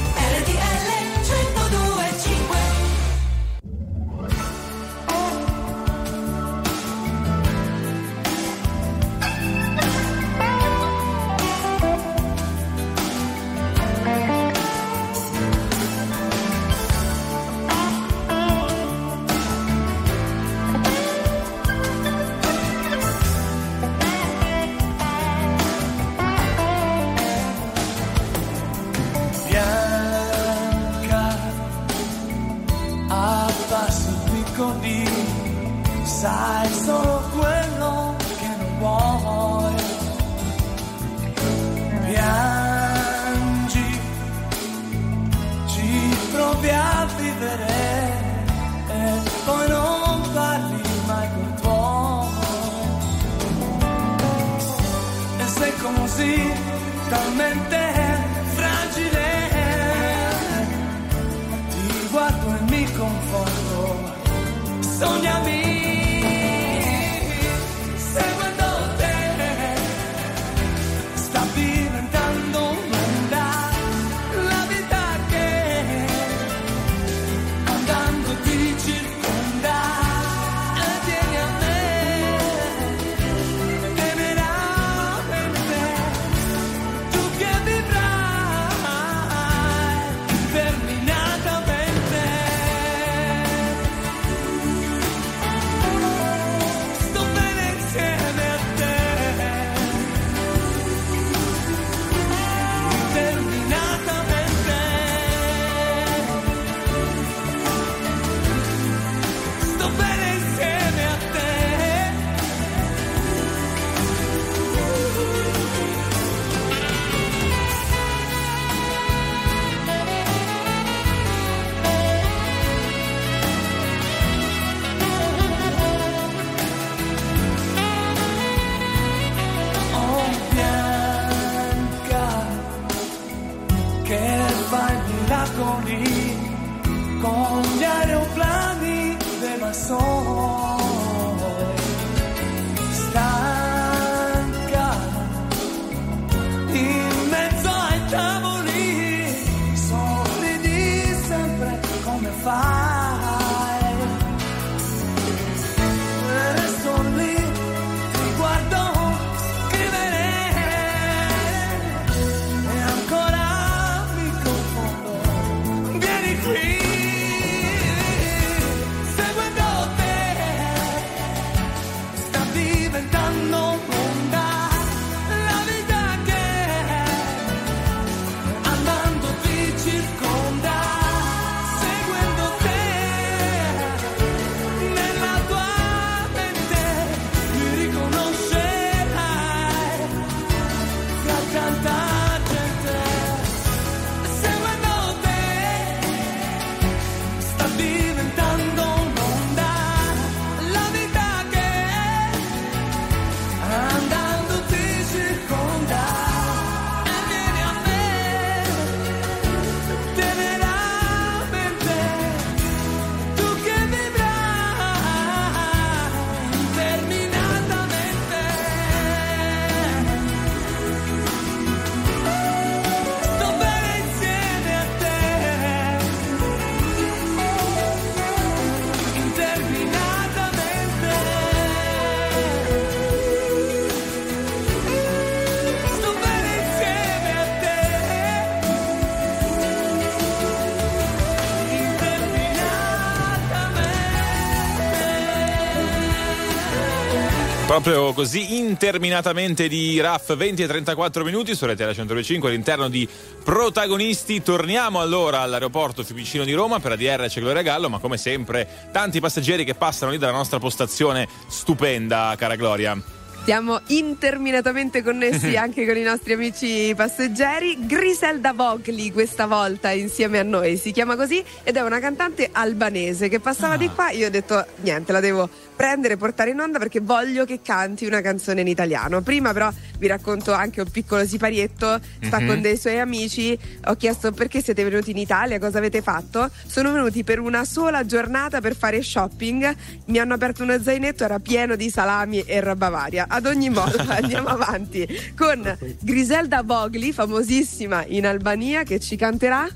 [247.71, 253.07] Proprio così interminatamente di RAF 20 e 34 minuti su Rete 125 all'interno di
[253.45, 254.43] protagonisti.
[254.43, 259.21] Torniamo allora all'aeroporto Fiumicino di Roma per ADR c'è Gloria Gallo, ma come sempre tanti
[259.21, 263.01] passeggeri che passano lì dalla nostra postazione stupenda, cara Gloria.
[263.43, 267.87] Siamo interminatamente connessi anche con i nostri amici passeggeri.
[267.87, 273.29] Griselda Vogli questa volta insieme a noi, si chiama così ed è una cantante albanese
[273.29, 274.11] che passava di qua.
[274.11, 275.49] Io ho detto niente, la devo
[275.81, 279.21] prendere e portare in onda perché voglio che canti una canzone in italiano.
[279.21, 282.47] Prima però vi racconto anche un piccolo siparietto, sta Mhm.
[282.47, 286.51] con dei suoi amici, ho chiesto perché siete venuti in Italia, cosa avete fatto?
[286.67, 289.75] Sono venuti per una sola giornata per fare shopping,
[290.05, 293.25] mi hanno aperto uno zainetto, era pieno di salami e roba varia.
[293.27, 299.67] Ad ogni modo andiamo avanti con Griselda Vogli, famosissima in Albania, che ci canterà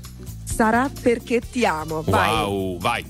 [0.44, 2.02] Sarà perché ti amo.
[2.02, 2.30] Vai.
[2.30, 3.04] Wow, vai.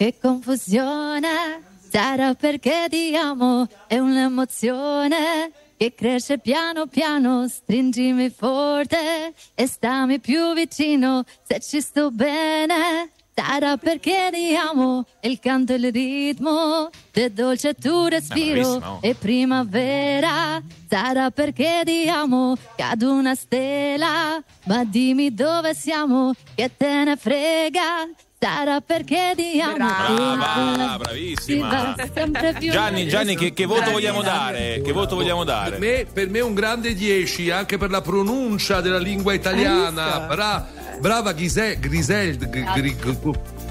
[0.00, 9.66] Che confusione, sarà perché ti amo, è un'emozione che cresce piano piano, stringimi forte e
[9.66, 13.10] stammi più vicino se ci sto bene.
[13.34, 20.62] Sarà perché ti amo, il canto e il ritmo, del dolce tuo respiro e primavera.
[20.88, 28.08] Sarà perché ti amo, cado una stella, ma dimmi dove siamo, che te ne frega.
[28.42, 29.76] Sarà perché ti amo.
[29.76, 30.96] Brava,
[31.38, 31.94] Si bravissima.
[32.70, 33.92] Gianni, Gianni, che, che voto Bravi.
[33.92, 34.80] vogliamo dare?
[34.82, 35.78] Che voto vogliamo Per dare?
[35.78, 40.20] me, per me un grande 10 anche per la pronuncia della lingua italiana.
[40.20, 40.66] Bra-
[41.00, 42.48] brava Grise- Griseld.
[42.48, 42.96] Gri-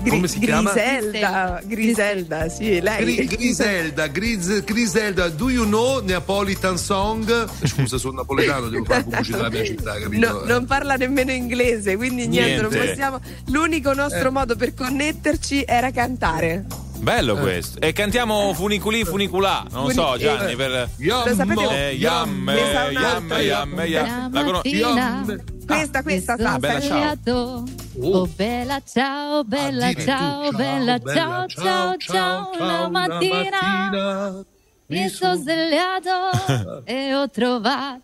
[0.02, 0.72] gri- come si chiama?
[0.72, 3.04] Griselda, Griselda, sì, lei.
[3.16, 7.48] Gri- Griselda, Gris- Griselda, do you know Neapolitan song?
[7.64, 10.32] Scusa, sono napoletano, devo fare pubblicità della mia città, capito?
[10.32, 12.90] No, non parla nemmeno inglese, quindi niente, non Niente.
[12.90, 13.20] possiamo.
[13.48, 14.32] L'unico nostro Eh.
[14.32, 16.66] modo per connetterci era cantare.
[17.00, 17.80] Bello questo.
[17.80, 19.64] E cantiamo funiculi funiculà.
[19.72, 20.52] Non lo so, Gianni.
[20.52, 20.90] eh, Per...
[21.36, 21.90] Sapete?
[21.90, 23.40] Eh, yam, Ne sa eh, un'altra.
[23.40, 24.34] yam, yam, yam.
[24.34, 25.24] La cono- Mattina,
[25.66, 26.90] Questa, questa, Ah, bella, ciao.
[26.90, 27.64] svegliato.
[28.02, 34.44] Oh bella ciao, bella ciao, bella ciao, ciao, ciao, una mattina
[34.90, 38.02] mi sono svegliato e ho trovato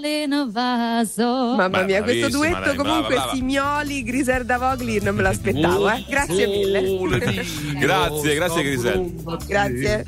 [0.00, 1.54] l'invaso.
[1.56, 3.32] Mamma mia, questo duetto lei, brava, comunque brava.
[3.32, 6.04] Signoli, Griselda Vogli non me l'aspettavo, eh.
[6.08, 7.44] Grazie mille.
[7.78, 9.14] Grazie, grazie Grisel.
[9.46, 10.04] Grazie.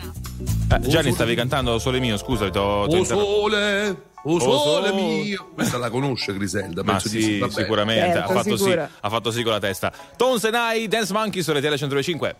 [0.71, 3.25] Eh, Gianni, stavi cantando Sole mio, scusa, ti ho, ti ho Oh interrotto.
[3.41, 3.89] sole,
[4.25, 4.93] oh Oh sole sole.
[5.03, 5.51] mio.
[5.55, 7.51] Questa la conosce Griselda, Ma penso di sì, bene.
[7.53, 8.13] sicuramente.
[8.19, 9.93] Certo, ha, fatto sì, ha fatto sì con la testa.
[10.17, 12.37] Tones and I, Dance Monkey su RTL 105.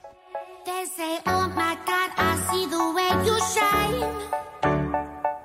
[0.65, 4.03] They say, oh my God, I see the way you shine.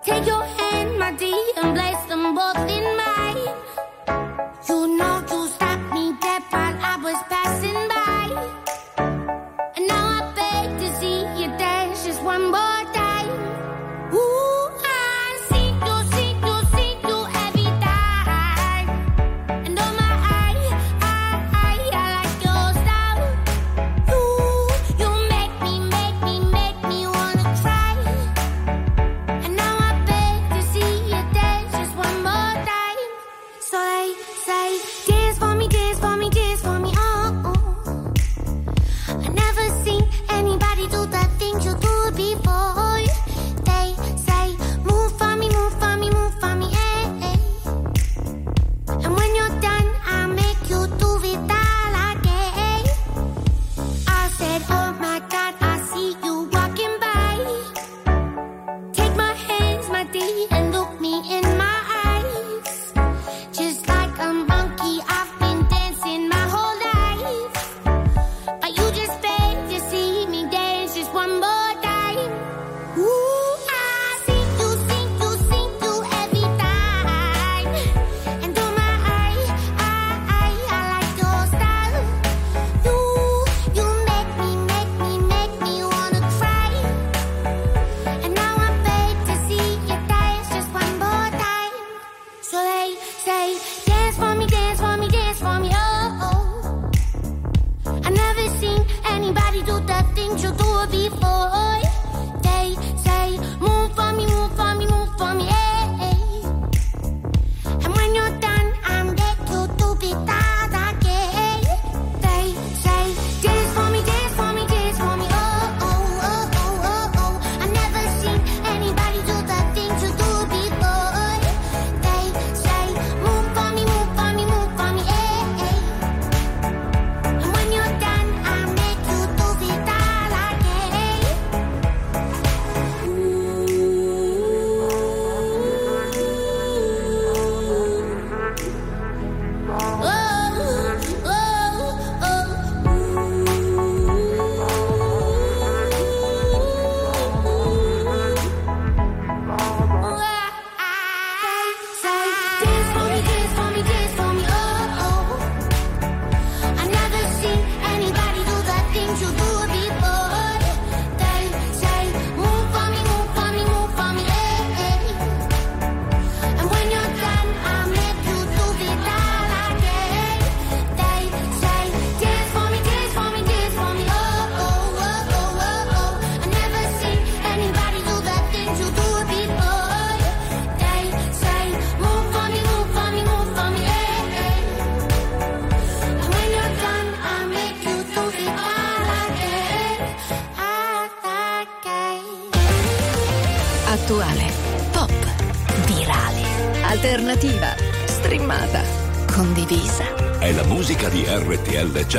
[0.04, 2.97] Take your hand, my dear, and place them both in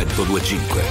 [0.05, 0.83] 1025.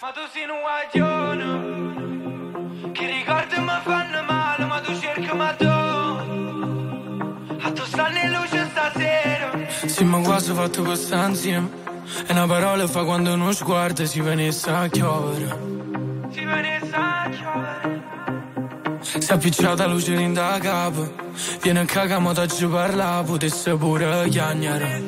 [0.00, 1.50] Ma tu sei un guaglione
[2.92, 8.68] Che ricordi mi fanno male Ma tu cerchi ma tu A tu stanno in luce
[8.70, 9.50] stasera
[9.86, 11.68] Sì, ma quasi fatto questa insieme.
[12.26, 15.77] E una parola fa quando uno sguardo si venisse a chiovere.
[19.38, 21.14] Appicciata luce in da capo.
[21.62, 25.02] Viene a cagamo da giù parla, potesse pure chiagnare.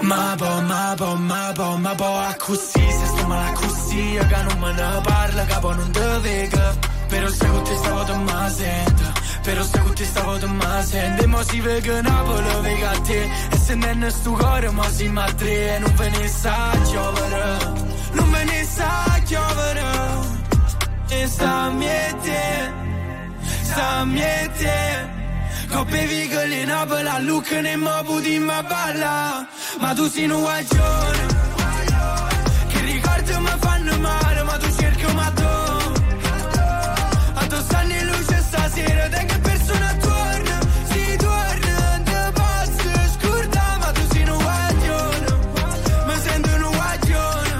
[0.00, 4.18] Ma po, ma po, ma po, ma po, a così, se sto male a così,
[4.28, 6.92] che non me ne parla, capo non te vega.
[7.08, 9.02] Però se con te stavo te ma sento,
[9.42, 13.00] però se con te stavo te ma sento, e mo si vega Napoli, vega a
[13.00, 16.28] te, e se non è sto cuore, mo si ma tre, e non ve ne
[16.28, 17.58] sa giovere,
[18.12, 19.82] non ve ne sa giovere,
[21.08, 22.83] e sta miete, sta
[24.04, 25.12] miete.
[25.70, 29.46] Coppe vigole in Napoli, a Lucca ne mo puti ma balla.
[29.80, 31.42] Ma tu sei un guaglione.
[32.68, 35.42] Che ricordi mi fanno male Ma tu cerchi ma tu
[37.34, 40.58] A tu stanno in luce stasera Te che persona torna.
[40.90, 45.26] Si torna Te pazzo scorda Ma tu sei un guaglione.
[46.06, 47.52] Mi sento un guaglione.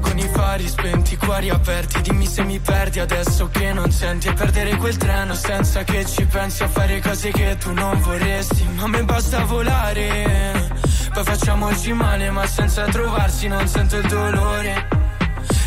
[0.00, 4.32] Con i fari spenti, cuori aperti Dimmi se mi perdi adesso che non senti E
[4.32, 8.64] perdere quel treno senza che ci pensi A fare cose che tu non vorresti.
[8.74, 10.70] Ma a me basta volare
[11.12, 14.88] Poi facciamoci male ma senza trovarsi Non sento il dolore.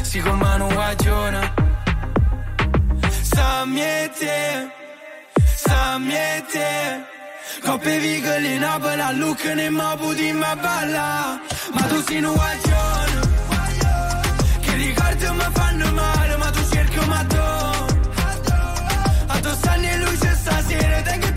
[0.02, 1.54] Si con mano guaglione
[3.22, 4.70] Sta miete
[5.56, 7.06] Sta miete
[7.64, 11.40] Coppe vigole in Napoli a Lucca ne mo puti ma balla.
[11.74, 13.36] Ma tu sei un guaglione
[14.62, 15.67] che ricordi mi fanno
[19.38, 21.37] A tu stanno in luce stasera Te che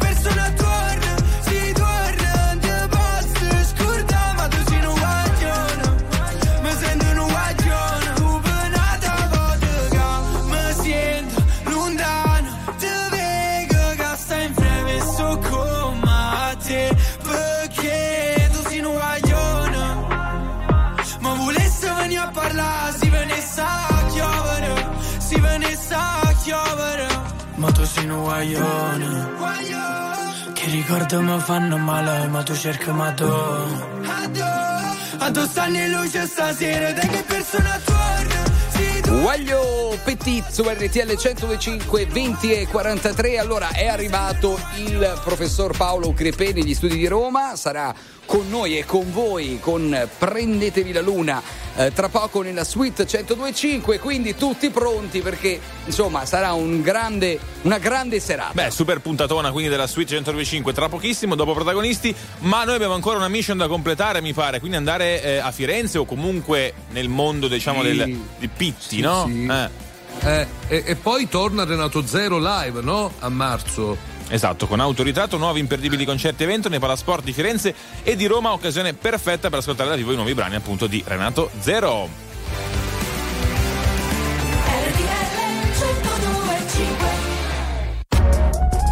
[30.90, 33.22] che ricordi mi fanno male, ma tu cerchi ma tu.
[33.22, 42.06] A tu stanno in luce stasera, te che persona torna, Guaglio Petit su RTL 125
[42.06, 47.54] 20 e 43 allora è arrivato il professor Paolo Crepeni gli studi di Roma.
[47.54, 47.94] Sarà
[48.30, 51.42] con noi e con voi con Prendetevi la Luna
[51.74, 57.78] eh, tra poco nella suite 1025 quindi tutti pronti perché insomma sarà un grande, una
[57.78, 62.76] grande serata Beh, super puntatona quindi della Switch 125 tra pochissimo dopo protagonisti, ma noi
[62.76, 66.72] abbiamo ancora una mission da completare, mi pare, quindi andare eh, a Firenze o comunque
[66.90, 67.96] nel mondo, diciamo, Sì.
[67.96, 69.24] del, di Pitti, Sì, no?
[69.26, 69.46] sì.
[69.50, 69.88] Eh.
[70.22, 73.10] Eh, e, e poi torna Renato Zero live, no?
[73.18, 73.96] A marzo.
[74.30, 77.74] Esatto, con autoritratto, nuovi imperdibili concerti evento nei Palasport di Firenze
[78.04, 81.50] e di Roma, occasione perfetta per ascoltare da vivo i nuovi brani appunto di Renato
[81.58, 82.28] Zero.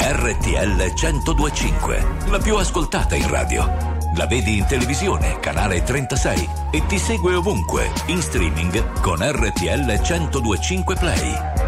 [0.00, 3.96] RTL 1025, la più ascoltata in radio.
[4.16, 10.96] La vedi in televisione, canale 36 e ti segue ovunque, in streaming con RTL 1025
[10.96, 11.67] Play.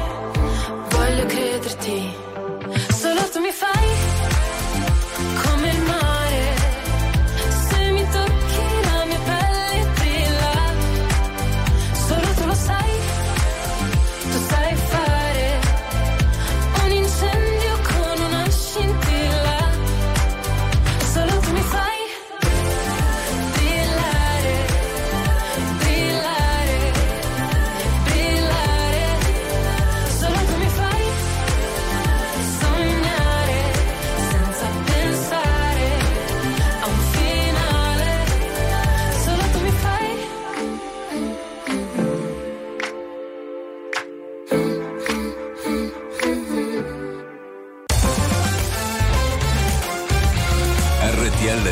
[1.21, 2.30] Voglio crederti.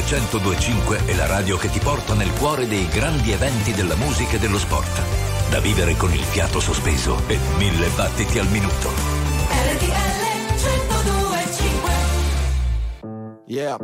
[0.10, 4.40] 1025 è la radio che ti porta nel cuore dei grandi eventi della musica e
[4.40, 5.04] dello sport.
[5.52, 8.90] Da vivere con il fiato sospeso e mille battiti al minuto.
[9.52, 11.92] RTL 1025
[13.46, 13.78] Yeah.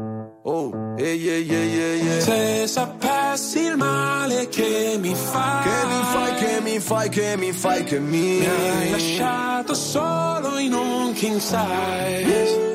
[0.45, 2.19] Oh, yeah, yeah, yeah, yeah, yeah.
[2.19, 7.51] Se sapessi il male che mi fai, Che mi fai, che mi fai, che mi
[7.51, 12.74] fai, che mi mi hai lasciato solo in un king size.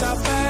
[0.00, 0.49] se sapessi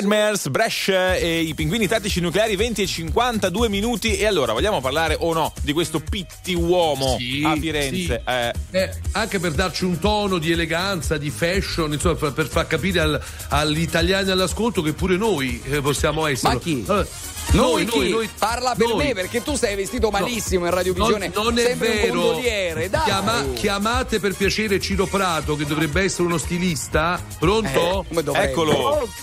[0.00, 5.16] nightmares Brescia e i pinguini tattici nucleari 20 e 52 minuti e allora vogliamo parlare
[5.18, 7.96] o no di questo pitti uomo Sì, a Firenze?
[7.96, 8.30] sì.
[8.30, 12.66] Eh, Eh, anche per darci un tono di eleganza, di fashion, insomma, per, per far
[12.66, 16.54] capire al- agli italiani all'ascolto che pure noi eh, possiamo essere.
[16.54, 16.84] Ma chi?
[16.86, 17.06] Allora,
[17.52, 18.10] Noi, noi, chi?
[18.10, 19.04] noi, Parla per noi.
[19.06, 21.30] me perché tu sei vestito malissimo in Non, radiovisione.
[21.34, 23.02] non è Sembri un vero.
[23.04, 27.20] Chiama- chiamate per piacere Ciro Prato, che dovrebbe essere uno stilista.
[27.38, 28.04] Pronto?
[28.10, 28.72] Eh, eccolo.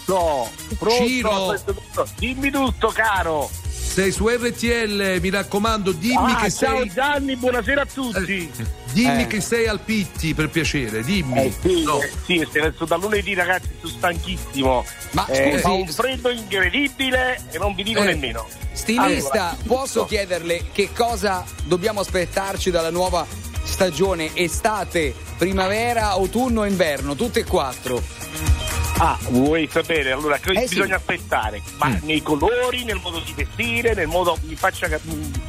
[0.05, 0.49] Pronto?
[0.79, 1.05] Pronto?
[1.05, 1.55] Ciro.
[2.17, 3.49] Dimmi tutto, caro.
[3.93, 6.89] Sei su RTL, mi raccomando, dimmi Ah, che ciao sei.
[6.91, 8.51] Gianni, buonasera a tutti.
[8.91, 9.27] Dimmi Eh.
[9.27, 11.37] che sei al Pitti, per piacere, dimmi.
[11.45, 12.01] Eh, sì, No.
[12.01, 14.83] eh, sì, adesso da lunedì ragazzi sono stanchissimo.
[15.11, 18.47] Ma Eh, scusi- fa un freddo incredibile e non vi dico Eh, nemmeno.
[18.71, 23.27] Stilista, Allora, posso chiederle che cosa dobbiamo aspettarci dalla nuova
[23.63, 24.31] stagione?
[24.33, 28.01] Estate, primavera, autunno, inverno, tutte e quattro.
[28.99, 30.11] Ah, vuoi sapere?
[30.11, 30.75] Allora, che Eh, sì.
[30.75, 31.61] bisogna aspettare?
[31.77, 31.95] Ma Mm.
[32.03, 34.37] nei colori, nel modo di vestire, nel modo.
[34.43, 34.91] Mi faccia mm,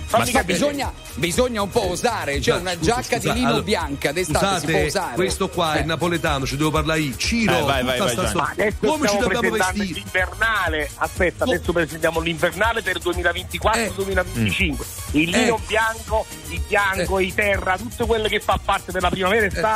[0.07, 0.43] fammi Ma capire.
[0.45, 4.61] bisogna, bisogna un po' osare, cioè una scusa, giacca scusa, di lino allora, bianca d'estate
[4.61, 5.15] si può Scusate, usare.
[5.15, 5.85] questo qua è Eh.
[5.85, 7.15] napoletano, ci devo parlare io.
[7.17, 9.85] Ciro, Eh, vai, vai, vai, adesso come ci dobbiamo vestire?
[9.85, 10.91] l'invernale.
[10.97, 11.51] Aspetta, Oh.
[11.53, 14.87] adesso presentiamo l'invernale per 2024-2025.
[15.13, 15.61] Il lino Eh.
[15.67, 19.74] bianco, il bianco, i terra, tutto quello che fa parte della primavera e estate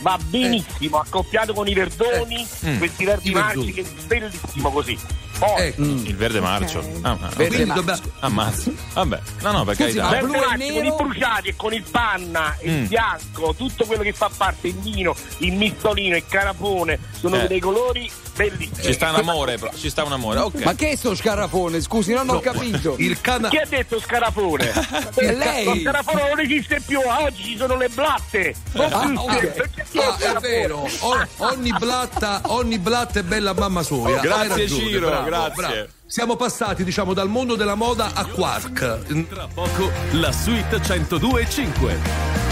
[0.00, 2.78] va benissimo, accoppiato con i verdoni, Mm.
[2.78, 4.98] questi verdi marci che bellissimo così.
[5.44, 5.82] Poi, Ecco.
[5.82, 6.78] Il verde marcio.
[7.02, 7.82] Ah, ah, Verde marcio.
[7.82, 8.70] dobbiamo- Ammazza.
[8.94, 11.84] Vabbè, no, no, per Scusi, Verde blu e marci con i bruciati e con il
[11.90, 12.86] panna, il Mm.
[12.86, 17.46] bianco, tutto quello che fa parte, il vino, il mistolino, il carapone, sono Eh.
[17.46, 18.82] dei colori bellissimi.
[18.82, 20.40] Ci sta un amore, però, ci sta un amore.
[20.40, 20.64] Ok.
[20.64, 21.80] Ma che è sto scarafone?
[21.80, 22.96] Scusi, non ho capito.
[22.98, 24.72] Il cana- Chi ha detto scarafone?
[25.16, 25.64] Lei.
[25.64, 28.54] Lo scarafone non esiste più, oggi ci sono le blatte.
[28.72, 29.46] Non Ah, più ok.
[29.48, 34.20] perché chi è Ah, è vero, O- ogni, blatta, ogni blatta è bella mamma soia.
[34.20, 35.54] Grazie, Ciro, bravo, grazie.
[35.54, 35.88] bravo.
[36.06, 39.26] Siamo passati, diciamo, dal mondo della moda a Quark.
[39.28, 42.44] Tra poco la suite 102.5.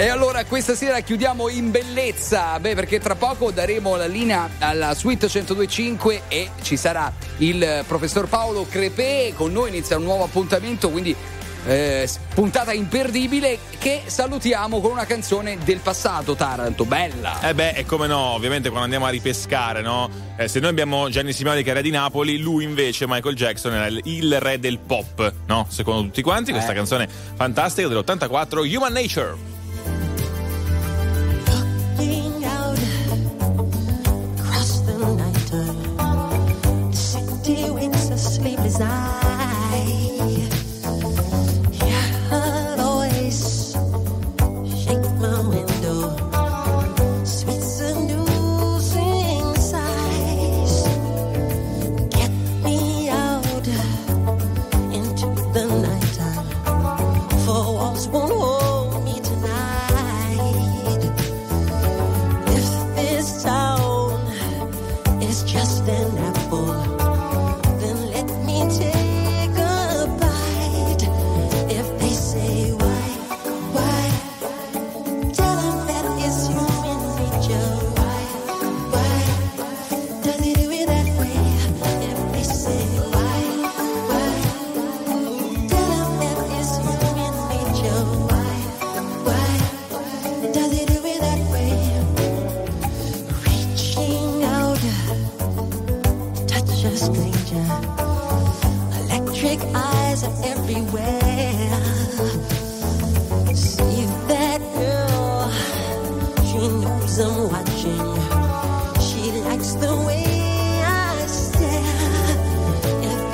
[0.00, 4.94] E allora questa sera chiudiamo in bellezza, beh perché tra poco daremo la linea alla
[4.94, 10.88] suite 1025 e ci sarà il professor Paolo Crepè, con noi inizia un nuovo appuntamento,
[10.88, 11.14] quindi
[11.66, 17.40] eh, puntata imperdibile che salutiamo con una canzone del passato, Taranto, bella.
[17.42, 20.08] Eh beh, e come no, ovviamente quando andiamo a ripescare, no?
[20.36, 23.86] Eh, se noi abbiamo Gianni Simeoli che era di Napoli, lui invece, Michael Jackson, era
[23.86, 25.66] il, il re del pop, no?
[25.68, 26.74] Secondo tutti quanti, questa Eh.
[26.74, 29.58] canzone fantastica dell'84, Human Nature.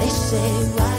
[0.08, 0.95] Say why,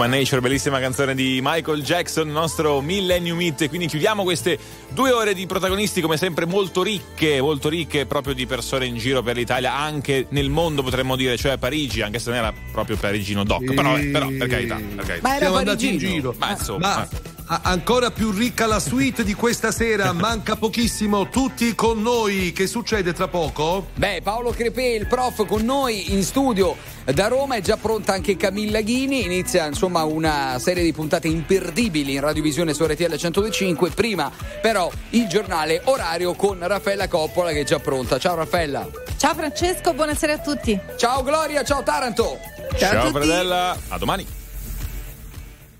[0.00, 3.68] Human Nature, bellissima canzone di Michael Jackson, nostro Millennium Hit.
[3.68, 4.58] Quindi chiudiamo queste
[4.88, 9.20] due ore di protagonisti, come sempre, molto ricche, molto ricche proprio di persone in giro
[9.22, 12.96] per l'Italia, anche nel mondo potremmo dire, cioè a Parigi, anche se non era proprio
[12.96, 13.74] parigino doc.
[13.74, 15.28] Però, eh, però, per carità, per carità.
[15.28, 16.12] Ma era Siamo andati in parigino.
[16.14, 16.34] giro.
[16.38, 17.08] Ma insomma,
[17.46, 22.52] Ma ancora più ricca la suite di questa sera, manca pochissimo, tutti con noi.
[22.52, 23.88] Che succede tra poco?
[23.96, 26.74] Beh, Paolo Crepè, il prof, con noi in studio
[27.12, 29.24] da Roma, è già pronta anche Camilla Ghini.
[29.24, 33.90] Inizia insomma una serie di puntate imperdibili in radiovisione su RTL 105.
[33.90, 34.30] Prima,
[34.60, 38.18] però, il giornale orario con Raffaella Coppola che è già pronta.
[38.18, 38.88] Ciao Raffaella.
[39.16, 40.78] Ciao Francesco, buonasera a tutti.
[40.96, 42.38] Ciao Gloria, ciao Taranto.
[42.76, 44.39] Ciao, Fredella, a domani.